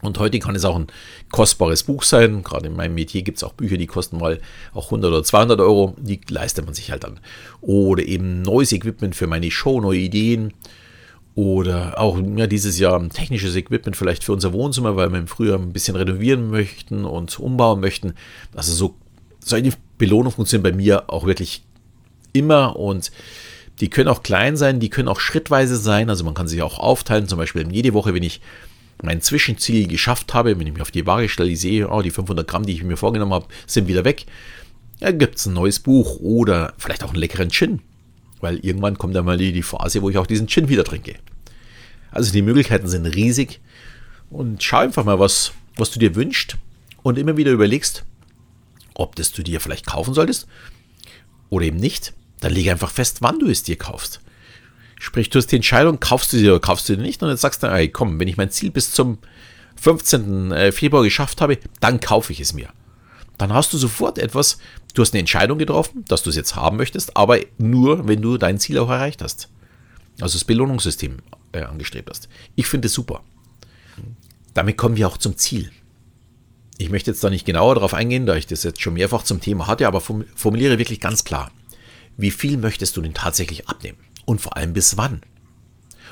Und 0.00 0.20
heute 0.20 0.38
kann 0.38 0.54
es 0.54 0.64
auch 0.64 0.76
ein 0.76 0.86
kostbares 1.32 1.82
Buch 1.82 2.04
sein. 2.04 2.44
Gerade 2.44 2.68
in 2.68 2.76
meinem 2.76 2.94
Metier 2.94 3.22
gibt 3.22 3.38
es 3.38 3.44
auch 3.44 3.54
Bücher, 3.54 3.76
die 3.76 3.88
kosten 3.88 4.18
mal 4.18 4.40
auch 4.72 4.86
100 4.86 5.10
oder 5.10 5.24
200 5.24 5.60
Euro. 5.60 5.96
Die 5.98 6.20
leistet 6.28 6.66
man 6.66 6.74
sich 6.74 6.92
halt 6.92 7.02
dann. 7.02 7.18
Oder 7.60 8.04
eben 8.04 8.42
neues 8.42 8.70
Equipment 8.70 9.16
für 9.16 9.26
meine 9.26 9.50
Show, 9.50 9.80
neue 9.80 9.98
Ideen. 9.98 10.54
Oder 11.38 12.00
auch 12.00 12.18
ja, 12.34 12.48
dieses 12.48 12.80
Jahr 12.80 13.08
technisches 13.10 13.54
Equipment 13.54 13.96
vielleicht 13.96 14.24
für 14.24 14.32
unser 14.32 14.52
Wohnzimmer, 14.52 14.96
weil 14.96 15.12
wir 15.12 15.20
im 15.20 15.28
Frühjahr 15.28 15.56
ein 15.56 15.72
bisschen 15.72 15.94
renovieren 15.94 16.50
möchten 16.50 17.04
und 17.04 17.38
umbauen 17.38 17.78
möchten. 17.78 18.14
Also 18.56 18.72
so 18.72 18.96
so 19.38 19.54
eine 19.54 19.70
Belohnung 19.98 20.32
funktioniert 20.32 20.64
bei 20.64 20.76
mir 20.76 21.08
auch 21.08 21.26
wirklich 21.26 21.62
immer 22.32 22.74
und 22.74 23.12
die 23.78 23.88
können 23.88 24.08
auch 24.08 24.24
klein 24.24 24.56
sein, 24.56 24.80
die 24.80 24.90
können 24.90 25.06
auch 25.06 25.20
schrittweise 25.20 25.76
sein. 25.76 26.10
Also 26.10 26.24
man 26.24 26.34
kann 26.34 26.48
sich 26.48 26.60
auch 26.60 26.80
aufteilen, 26.80 27.28
zum 27.28 27.38
Beispiel 27.38 27.72
jede 27.72 27.94
Woche, 27.94 28.14
wenn 28.14 28.24
ich 28.24 28.40
mein 29.00 29.20
Zwischenziel 29.20 29.86
geschafft 29.86 30.34
habe, 30.34 30.58
wenn 30.58 30.66
ich 30.66 30.72
mich 30.72 30.82
auf 30.82 30.90
die 30.90 31.06
Waage 31.06 31.28
stelle, 31.28 31.50
ich 31.50 31.60
sehe, 31.60 31.88
oh, 31.88 32.02
die 32.02 32.10
500 32.10 32.48
Gramm, 32.48 32.66
die 32.66 32.72
ich 32.72 32.82
mir 32.82 32.96
vorgenommen 32.96 33.32
habe, 33.32 33.46
sind 33.64 33.86
wieder 33.86 34.04
weg. 34.04 34.26
Ja, 34.98 35.12
gibt 35.12 35.36
es 35.36 35.46
ein 35.46 35.54
neues 35.54 35.78
Buch 35.78 36.18
oder 36.18 36.74
vielleicht 36.78 37.04
auch 37.04 37.10
einen 37.10 37.20
leckeren 37.20 37.50
Gin, 37.50 37.78
weil 38.40 38.56
irgendwann 38.56 38.98
kommt 38.98 39.14
dann 39.14 39.24
mal 39.24 39.38
die 39.38 39.62
Phase, 39.62 40.02
wo 40.02 40.10
ich 40.10 40.18
auch 40.18 40.26
diesen 40.26 40.48
Gin 40.48 40.68
wieder 40.68 40.82
trinke. 40.82 41.14
Also 42.10 42.32
die 42.32 42.42
Möglichkeiten 42.42 42.88
sind 42.88 43.06
riesig 43.06 43.60
und 44.30 44.62
schau 44.62 44.78
einfach 44.78 45.04
mal, 45.04 45.18
was, 45.18 45.52
was 45.76 45.90
du 45.90 45.98
dir 45.98 46.14
wünschst 46.14 46.56
und 47.02 47.18
immer 47.18 47.36
wieder 47.36 47.52
überlegst, 47.52 48.04
ob 48.94 49.16
das 49.16 49.32
du 49.32 49.42
dir 49.42 49.60
vielleicht 49.60 49.86
kaufen 49.86 50.14
solltest 50.14 50.46
oder 51.50 51.66
eben 51.66 51.78
nicht, 51.78 52.12
dann 52.40 52.52
lege 52.52 52.70
einfach 52.70 52.90
fest, 52.90 53.18
wann 53.20 53.38
du 53.38 53.48
es 53.48 53.62
dir 53.62 53.76
kaufst. 53.76 54.20
Sprich, 55.00 55.30
du 55.30 55.38
hast 55.38 55.46
die 55.48 55.56
Entscheidung, 55.56 56.00
kaufst 56.00 56.32
du 56.32 56.38
sie 56.38 56.48
oder 56.48 56.60
kaufst 56.60 56.88
du 56.88 56.94
sie 56.94 57.00
nicht 57.00 57.22
und 57.22 57.30
jetzt 57.30 57.40
sagst 57.40 57.62
du, 57.62 57.68
ey, 57.68 57.88
komm, 57.88 58.18
wenn 58.18 58.28
ich 58.28 58.36
mein 58.36 58.50
Ziel 58.50 58.70
bis 58.70 58.92
zum 58.92 59.18
15. 59.76 60.50
Äh, 60.50 60.72
Februar 60.72 61.04
geschafft 61.04 61.40
habe, 61.40 61.58
dann 61.80 62.00
kaufe 62.00 62.32
ich 62.32 62.40
es 62.40 62.52
mir. 62.52 62.68
Dann 63.38 63.52
hast 63.52 63.72
du 63.72 63.78
sofort 63.78 64.18
etwas, 64.18 64.58
du 64.94 65.02
hast 65.02 65.14
eine 65.14 65.20
Entscheidung 65.20 65.58
getroffen, 65.58 66.04
dass 66.08 66.24
du 66.24 66.30
es 66.30 66.36
jetzt 66.36 66.56
haben 66.56 66.76
möchtest, 66.76 67.16
aber 67.16 67.38
nur, 67.58 68.08
wenn 68.08 68.20
du 68.20 68.36
dein 68.36 68.58
Ziel 68.58 68.78
auch 68.78 68.90
erreicht 68.90 69.22
hast. 69.22 69.48
Also 70.20 70.36
das 70.38 70.44
Belohnungssystem 70.44 71.18
äh, 71.52 71.62
angestrebt 71.62 72.10
hast. 72.10 72.28
Ich 72.56 72.66
finde 72.66 72.86
es 72.86 72.94
super. 72.94 73.22
Damit 74.54 74.76
kommen 74.76 74.96
wir 74.96 75.08
auch 75.08 75.18
zum 75.18 75.36
Ziel. 75.36 75.70
Ich 76.78 76.90
möchte 76.90 77.10
jetzt 77.10 77.22
da 77.22 77.30
nicht 77.30 77.44
genauer 77.44 77.74
darauf 77.74 77.94
eingehen, 77.94 78.26
da 78.26 78.36
ich 78.36 78.46
das 78.46 78.62
jetzt 78.62 78.80
schon 78.80 78.94
mehrfach 78.94 79.24
zum 79.24 79.40
Thema 79.40 79.66
hatte, 79.66 79.86
aber 79.86 80.00
formuliere 80.00 80.78
wirklich 80.78 81.00
ganz 81.00 81.24
klar, 81.24 81.50
wie 82.16 82.30
viel 82.30 82.56
möchtest 82.56 82.96
du 82.96 83.02
denn 83.02 83.14
tatsächlich 83.14 83.68
abnehmen? 83.68 83.98
Und 84.24 84.40
vor 84.40 84.56
allem 84.56 84.72
bis 84.72 84.96
wann? 84.96 85.22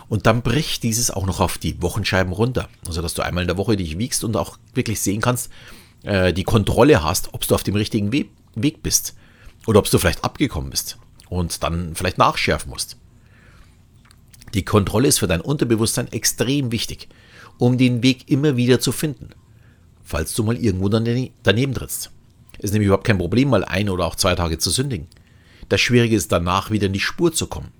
Und 0.09 0.27
dann 0.27 0.43
brich 0.43 0.81
dieses 0.81 1.11
auch 1.11 1.27
noch 1.27 1.41
auf 1.41 1.59
die 1.59 1.83
Wochenscheiben 1.83 2.33
runter. 2.33 2.69
Also, 2.87 3.03
dass 3.03 3.15
du 3.15 3.23
einmal 3.23 3.43
in 3.43 3.49
der 3.49 3.57
Woche 3.57 3.77
dich 3.77 3.99
wiegst 3.99 4.23
und 4.23 4.37
auch 4.37 4.59
wirklich 4.75 5.01
sehen 5.01 5.21
kannst, 5.21 5.51
äh, 6.05 6.33
die 6.33 6.45
Kontrolle 6.45 7.03
hast, 7.03 7.35
ob 7.35 7.47
du 7.47 7.55
auf 7.55 7.65
dem 7.65 7.75
richtigen 7.75 8.13
We 8.13 8.27
Weg 8.55 8.83
bist. 8.83 9.17
Oder 9.67 9.81
ob 9.81 9.91
du 9.91 9.99
vielleicht 9.99 10.25
abgekommen 10.25 10.71
bist 10.71 10.99
und 11.29 11.63
dann 11.63 11.95
vielleicht 11.97 12.19
nachschärfen 12.19 12.71
musst. 12.71 12.97
Die 14.55 14.65
Kontrolle 14.65 15.09
ist 15.09 15.19
für 15.19 15.27
dein 15.27 15.41
Unterbewusstsein 15.41 16.11
extrem 16.13 16.73
wichtig, 16.73 17.09
um 17.59 17.79
den 17.79 18.03
Weg 18.03 18.31
immer 18.31 18.57
wieder 18.57 18.81
zu 18.81 18.93
finden 18.93 19.31
falls 20.07 20.35
du 20.35 20.45
mal 20.45 20.57
irgendwo 20.57 20.89
daneben 20.89 21.75
trittst. 21.75 22.11
Es 22.59 22.67
ist 22.67 22.73
nämlich 22.73 22.87
überhaupt 22.87 23.07
kein 23.07 23.19
Problem, 23.19 23.51
mal 23.51 23.65
ein 23.65 23.91
oder 23.91 24.07
auch 24.07 24.15
zwei 24.15 24.35
Tage 24.35 24.57
zu 24.57 24.71
sündigen. 24.71 25.09
Das 25.69 25.81
Schwierige 25.81 26.17
ist 26.17 26.33
danach 26.33 26.71
wieder 26.71 26.87
in 26.87 26.93
die 26.93 27.01
Spur 27.01 27.33
zu 27.33 27.49
kommen. 27.49 27.73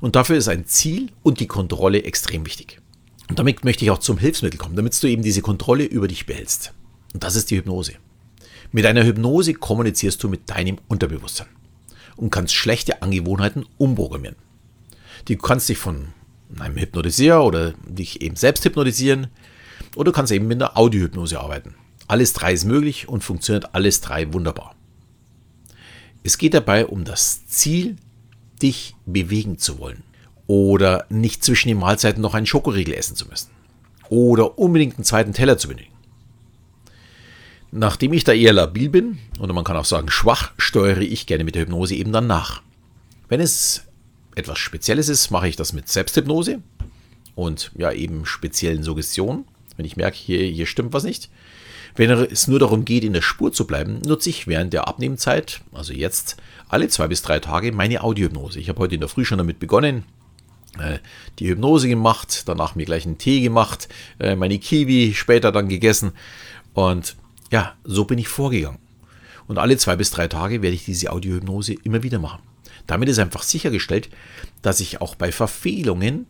Und 0.00 0.16
dafür 0.16 0.36
ist 0.36 0.48
ein 0.48 0.64
Ziel 0.64 1.10
und 1.22 1.40
die 1.40 1.48
Kontrolle 1.48 2.04
extrem 2.04 2.46
wichtig. 2.46 2.80
Und 3.28 3.38
damit 3.38 3.64
möchte 3.64 3.84
ich 3.84 3.90
auch 3.90 3.98
zum 3.98 4.16
Hilfsmittel 4.16 4.58
kommen, 4.58 4.76
damit 4.76 5.00
du 5.02 5.08
eben 5.08 5.22
diese 5.22 5.42
Kontrolle 5.42 5.84
über 5.84 6.08
dich 6.08 6.24
behältst. 6.24 6.72
Und 7.12 7.24
das 7.24 7.36
ist 7.36 7.50
die 7.50 7.56
Hypnose. 7.56 7.94
Mit 8.72 8.86
einer 8.86 9.04
Hypnose 9.04 9.54
kommunizierst 9.54 10.22
du 10.22 10.28
mit 10.28 10.48
deinem 10.48 10.78
Unterbewusstsein 10.88 11.48
und 12.16 12.30
kannst 12.30 12.54
schlechte 12.54 13.02
Angewohnheiten 13.02 13.66
umprogrammieren. 13.76 14.36
Du 15.24 15.36
kannst 15.36 15.68
dich 15.68 15.78
von 15.78 16.08
einem 16.58 16.76
Hypnotisierer 16.76 17.44
oder 17.44 17.72
dich 17.86 18.20
eben 18.22 18.36
selbst 18.36 18.64
hypnotisieren, 18.64 19.28
oder 19.96 20.10
du 20.10 20.12
kannst 20.12 20.32
eben 20.32 20.46
mit 20.46 20.62
einer 20.62 20.76
Audiohypnose 20.76 21.40
arbeiten. 21.40 21.74
Alles 22.06 22.32
drei 22.32 22.52
ist 22.52 22.64
möglich 22.64 23.08
und 23.08 23.22
funktioniert 23.22 23.74
alles 23.74 24.00
drei 24.00 24.32
wunderbar. 24.32 24.74
Es 26.22 26.38
geht 26.38 26.54
dabei 26.54 26.86
um 26.86 27.04
das 27.04 27.46
Ziel, 27.46 27.96
dich 28.62 28.94
bewegen 29.06 29.58
zu 29.58 29.78
wollen. 29.78 30.02
Oder 30.46 31.06
nicht 31.08 31.44
zwischen 31.44 31.68
den 31.68 31.78
Mahlzeiten 31.78 32.20
noch 32.20 32.34
einen 32.34 32.46
Schokoriegel 32.46 32.94
essen 32.94 33.16
zu 33.16 33.26
müssen. 33.26 33.50
Oder 34.08 34.58
unbedingt 34.58 34.96
einen 34.96 35.04
zweiten 35.04 35.32
Teller 35.32 35.56
zu 35.56 35.68
benötigen. 35.68 35.94
Nachdem 37.70 38.12
ich 38.12 38.24
da 38.24 38.32
eher 38.32 38.52
labil 38.52 38.88
bin, 38.88 39.18
oder 39.38 39.52
man 39.52 39.62
kann 39.62 39.76
auch 39.76 39.84
sagen 39.84 40.10
schwach, 40.10 40.52
steuere 40.58 41.02
ich 41.02 41.26
gerne 41.26 41.44
mit 41.44 41.54
der 41.54 41.62
Hypnose 41.62 41.94
eben 41.94 42.12
dann 42.12 42.26
nach. 42.26 42.62
Wenn 43.28 43.40
es 43.40 43.86
etwas 44.34 44.58
Spezielles 44.58 45.08
ist, 45.08 45.30
mache 45.30 45.48
ich 45.48 45.56
das 45.56 45.72
mit 45.72 45.88
Selbsthypnose 45.88 46.60
und 47.34 47.70
ja 47.76 47.92
eben 47.92 48.26
speziellen 48.26 48.82
Suggestionen. 48.82 49.44
Wenn 49.76 49.86
ich 49.86 49.96
merke, 49.96 50.16
hier, 50.16 50.42
hier 50.44 50.66
stimmt 50.66 50.92
was 50.92 51.04
nicht. 51.04 51.30
Wenn 51.96 52.10
es 52.10 52.46
nur 52.46 52.58
darum 52.58 52.84
geht, 52.84 53.04
in 53.04 53.12
der 53.12 53.22
Spur 53.22 53.52
zu 53.52 53.66
bleiben, 53.66 54.00
nutze 54.06 54.30
ich 54.30 54.46
während 54.46 54.72
der 54.72 54.86
Abnehmzeit, 54.86 55.60
also 55.72 55.92
jetzt, 55.92 56.36
alle 56.68 56.88
zwei 56.88 57.08
bis 57.08 57.22
drei 57.22 57.40
Tage 57.40 57.72
meine 57.72 58.02
Audiohypnose. 58.02 58.60
Ich 58.60 58.68
habe 58.68 58.78
heute 58.78 58.94
in 58.94 59.00
der 59.00 59.08
Früh 59.08 59.24
schon 59.24 59.38
damit 59.38 59.58
begonnen, 59.58 60.04
äh, 60.78 60.98
die 61.38 61.48
Hypnose 61.48 61.88
gemacht, 61.88 62.44
danach 62.46 62.76
mir 62.76 62.86
gleich 62.86 63.06
einen 63.06 63.18
Tee 63.18 63.40
gemacht, 63.40 63.88
äh, 64.20 64.36
meine 64.36 64.58
Kiwi 64.58 65.14
später 65.14 65.50
dann 65.50 65.68
gegessen 65.68 66.12
und 66.74 67.16
ja, 67.50 67.74
so 67.82 68.04
bin 68.04 68.18
ich 68.18 68.28
vorgegangen. 68.28 68.78
Und 69.48 69.58
alle 69.58 69.76
zwei 69.76 69.96
bis 69.96 70.12
drei 70.12 70.28
Tage 70.28 70.62
werde 70.62 70.76
ich 70.76 70.84
diese 70.84 71.10
Audiohypnose 71.10 71.74
immer 71.82 72.04
wieder 72.04 72.20
machen. 72.20 72.40
Damit 72.90 73.08
ist 73.08 73.20
einfach 73.20 73.44
sichergestellt, 73.44 74.08
dass 74.62 74.80
ich 74.80 75.00
auch 75.00 75.14
bei 75.14 75.30
Verfehlungen 75.30 76.26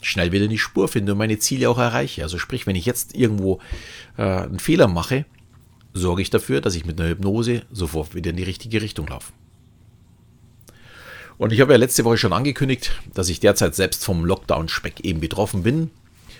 schnell 0.00 0.32
wieder 0.32 0.46
in 0.46 0.50
die 0.50 0.56
Spur 0.56 0.88
finde 0.88 1.12
und 1.12 1.18
meine 1.18 1.38
Ziele 1.38 1.68
auch 1.68 1.76
erreiche. 1.76 2.22
Also 2.22 2.38
sprich, 2.38 2.66
wenn 2.66 2.74
ich 2.74 2.86
jetzt 2.86 3.14
irgendwo 3.14 3.60
äh, 4.16 4.22
einen 4.22 4.60
Fehler 4.60 4.88
mache, 4.88 5.26
sorge 5.92 6.22
ich 6.22 6.30
dafür, 6.30 6.62
dass 6.62 6.74
ich 6.74 6.86
mit 6.86 6.98
einer 6.98 7.10
Hypnose 7.10 7.64
sofort 7.70 8.14
wieder 8.14 8.30
in 8.30 8.36
die 8.36 8.44
richtige 8.44 8.80
Richtung 8.80 9.08
laufe. 9.08 9.30
Und 11.36 11.52
ich 11.52 11.60
habe 11.60 11.72
ja 11.72 11.78
letzte 11.78 12.06
Woche 12.06 12.16
schon 12.16 12.32
angekündigt, 12.32 12.98
dass 13.12 13.28
ich 13.28 13.40
derzeit 13.40 13.74
selbst 13.74 14.02
vom 14.02 14.24
Lockdown-Speck 14.24 15.00
eben 15.00 15.20
betroffen 15.20 15.62
bin 15.64 15.90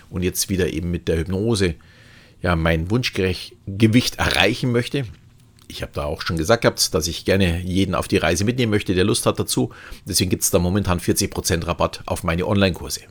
und 0.09 0.23
jetzt 0.23 0.49
wieder 0.49 0.73
eben 0.73 0.89
mit 0.89 1.07
der 1.07 1.19
Hypnose 1.19 1.75
ja 2.41 2.55
mein 2.55 2.89
Wunschgewicht 2.89 4.15
erreichen 4.15 4.71
möchte. 4.71 5.05
Ich 5.71 5.81
habe 5.81 5.93
da 5.93 6.03
auch 6.03 6.21
schon 6.21 6.37
gesagt 6.37 6.61
gehabt, 6.61 6.93
dass 6.93 7.07
ich 7.07 7.25
gerne 7.25 7.61
jeden 7.61 7.95
auf 7.95 8.07
die 8.07 8.17
Reise 8.17 8.43
mitnehmen 8.43 8.71
möchte, 8.71 8.93
der 8.93 9.05
Lust 9.05 9.25
hat 9.25 9.39
dazu. 9.39 9.71
Deswegen 10.05 10.29
gibt 10.29 10.43
es 10.43 10.51
da 10.51 10.59
momentan 10.59 10.99
40% 10.99 11.65
Rabatt 11.65 12.01
auf 12.05 12.23
meine 12.23 12.45
Online-Kurse 12.45 13.01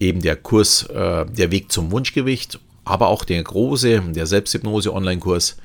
eben 0.00 0.22
der 0.22 0.36
Kurs 0.36 0.84
äh, 0.84 1.26
Der 1.26 1.50
Weg 1.50 1.72
zum 1.72 1.90
Wunschgewicht, 1.90 2.58
aber 2.84 3.08
auch 3.08 3.24
der 3.24 3.42
große, 3.42 4.00
der 4.14 4.26
Selbsthypnose-Online-Kurs. 4.26 5.56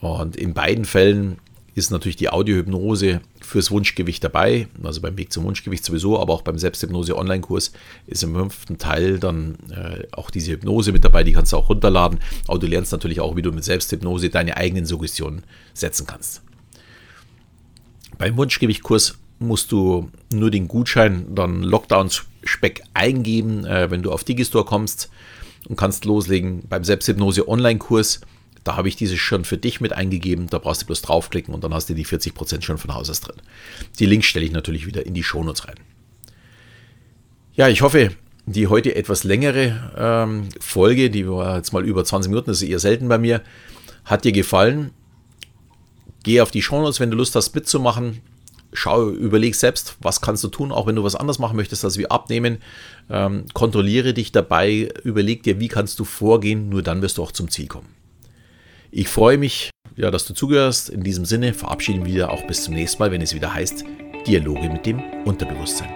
Und 0.00 0.36
in 0.36 0.52
beiden 0.52 0.84
Fällen 0.84 1.38
ist 1.76 1.90
natürlich 1.90 2.16
die 2.16 2.30
Audiohypnose 2.30 3.20
fürs 3.42 3.70
Wunschgewicht 3.70 4.24
dabei, 4.24 4.66
also 4.82 5.02
beim 5.02 5.18
Weg 5.18 5.30
zum 5.30 5.44
Wunschgewicht 5.44 5.84
sowieso, 5.84 6.18
aber 6.18 6.32
auch 6.32 6.40
beim 6.40 6.56
Selbsthypnose-Online-Kurs 6.56 7.72
ist 8.06 8.22
im 8.22 8.34
fünften 8.34 8.78
Teil 8.78 9.18
dann 9.18 9.58
äh, 9.70 10.04
auch 10.12 10.30
diese 10.30 10.52
Hypnose 10.52 10.92
mit 10.92 11.04
dabei, 11.04 11.22
die 11.22 11.32
kannst 11.32 11.52
du 11.52 11.58
auch 11.58 11.68
runterladen. 11.68 12.18
Aber 12.48 12.58
du 12.58 12.66
lernst 12.66 12.92
natürlich 12.92 13.20
auch, 13.20 13.36
wie 13.36 13.42
du 13.42 13.52
mit 13.52 13.62
Selbsthypnose 13.62 14.30
deine 14.30 14.56
eigenen 14.56 14.86
Suggestionen 14.86 15.42
setzen 15.74 16.06
kannst. 16.06 16.40
Beim 18.16 18.38
Wunschgewichtkurs 18.38 19.18
musst 19.38 19.70
du 19.70 20.10
nur 20.32 20.50
den 20.50 20.68
Gutschein 20.68 21.34
dann 21.34 21.62
Lockdowns 21.62 22.24
Speck 22.42 22.84
eingeben, 22.94 23.66
äh, 23.66 23.90
wenn 23.90 24.02
du 24.02 24.12
auf 24.12 24.24
Digistore 24.24 24.64
kommst 24.64 25.10
und 25.68 25.76
kannst 25.76 26.06
loslegen. 26.06 26.62
Beim 26.70 26.84
Selbsthypnose 26.84 27.46
Online-Kurs, 27.46 28.22
da 28.66 28.76
habe 28.76 28.88
ich 28.88 28.96
dieses 28.96 29.18
schon 29.18 29.44
für 29.44 29.58
dich 29.58 29.80
mit 29.80 29.92
eingegeben. 29.92 30.48
Da 30.48 30.58
brauchst 30.58 30.82
du 30.82 30.86
bloß 30.86 31.02
draufklicken 31.02 31.54
und 31.54 31.62
dann 31.64 31.72
hast 31.72 31.88
du 31.88 31.94
die 31.94 32.06
40% 32.06 32.62
schon 32.62 32.78
von 32.78 32.94
Haus 32.94 33.10
aus 33.10 33.20
drin. 33.20 33.36
Die 33.98 34.06
Links 34.06 34.26
stelle 34.26 34.44
ich 34.44 34.52
natürlich 34.52 34.86
wieder 34.86 35.06
in 35.06 35.14
die 35.14 35.22
Shownotes 35.22 35.66
rein. 35.66 35.76
Ja, 37.54 37.68
ich 37.68 37.82
hoffe, 37.82 38.10
die 38.44 38.66
heute 38.66 38.94
etwas 38.94 39.24
längere 39.24 39.92
ähm, 39.96 40.48
Folge, 40.60 41.10
die 41.10 41.28
war 41.28 41.56
jetzt 41.56 41.72
mal 41.72 41.84
über 41.84 42.04
20 42.04 42.30
Minuten, 42.30 42.50
das 42.50 42.62
ist 42.62 42.68
eher 42.68 42.78
selten 42.78 43.08
bei 43.08 43.18
mir, 43.18 43.42
hat 44.04 44.24
dir 44.24 44.32
gefallen. 44.32 44.90
Geh 46.22 46.40
auf 46.40 46.50
die 46.50 46.62
Shownotes, 46.62 47.00
wenn 47.00 47.10
du 47.10 47.16
Lust 47.16 47.34
hast 47.34 47.54
mitzumachen 47.54 48.20
schau, 48.76 49.10
überleg 49.10 49.54
selbst, 49.54 49.96
was 50.00 50.20
kannst 50.20 50.44
du 50.44 50.48
tun, 50.48 50.70
auch 50.70 50.86
wenn 50.86 50.96
du 50.96 51.02
was 51.02 51.16
anders 51.16 51.38
machen 51.38 51.56
möchtest, 51.56 51.84
als 51.84 51.98
wir 51.98 52.12
abnehmen. 52.12 52.58
Ähm, 53.10 53.46
kontrolliere 53.54 54.14
dich 54.14 54.32
dabei, 54.32 54.90
überleg 55.02 55.42
dir, 55.42 55.58
wie 55.60 55.68
kannst 55.68 55.98
du 55.98 56.04
vorgehen, 56.04 56.68
nur 56.68 56.82
dann 56.82 57.02
wirst 57.02 57.18
du 57.18 57.22
auch 57.22 57.32
zum 57.32 57.50
Ziel 57.50 57.66
kommen. 57.66 57.88
Ich 58.90 59.08
freue 59.08 59.38
mich, 59.38 59.70
ja, 59.96 60.10
dass 60.10 60.26
du 60.26 60.34
zugehörst. 60.34 60.90
In 60.90 61.02
diesem 61.02 61.24
Sinne 61.24 61.52
verabschieden 61.52 62.04
wir 62.04 62.30
auch 62.30 62.46
bis 62.46 62.64
zum 62.64 62.74
nächsten 62.74 63.02
Mal, 63.02 63.10
wenn 63.10 63.22
es 63.22 63.34
wieder 63.34 63.52
heißt 63.52 63.84
Dialoge 64.26 64.68
mit 64.68 64.86
dem 64.86 65.00
Unterbewusstsein. 65.24 65.90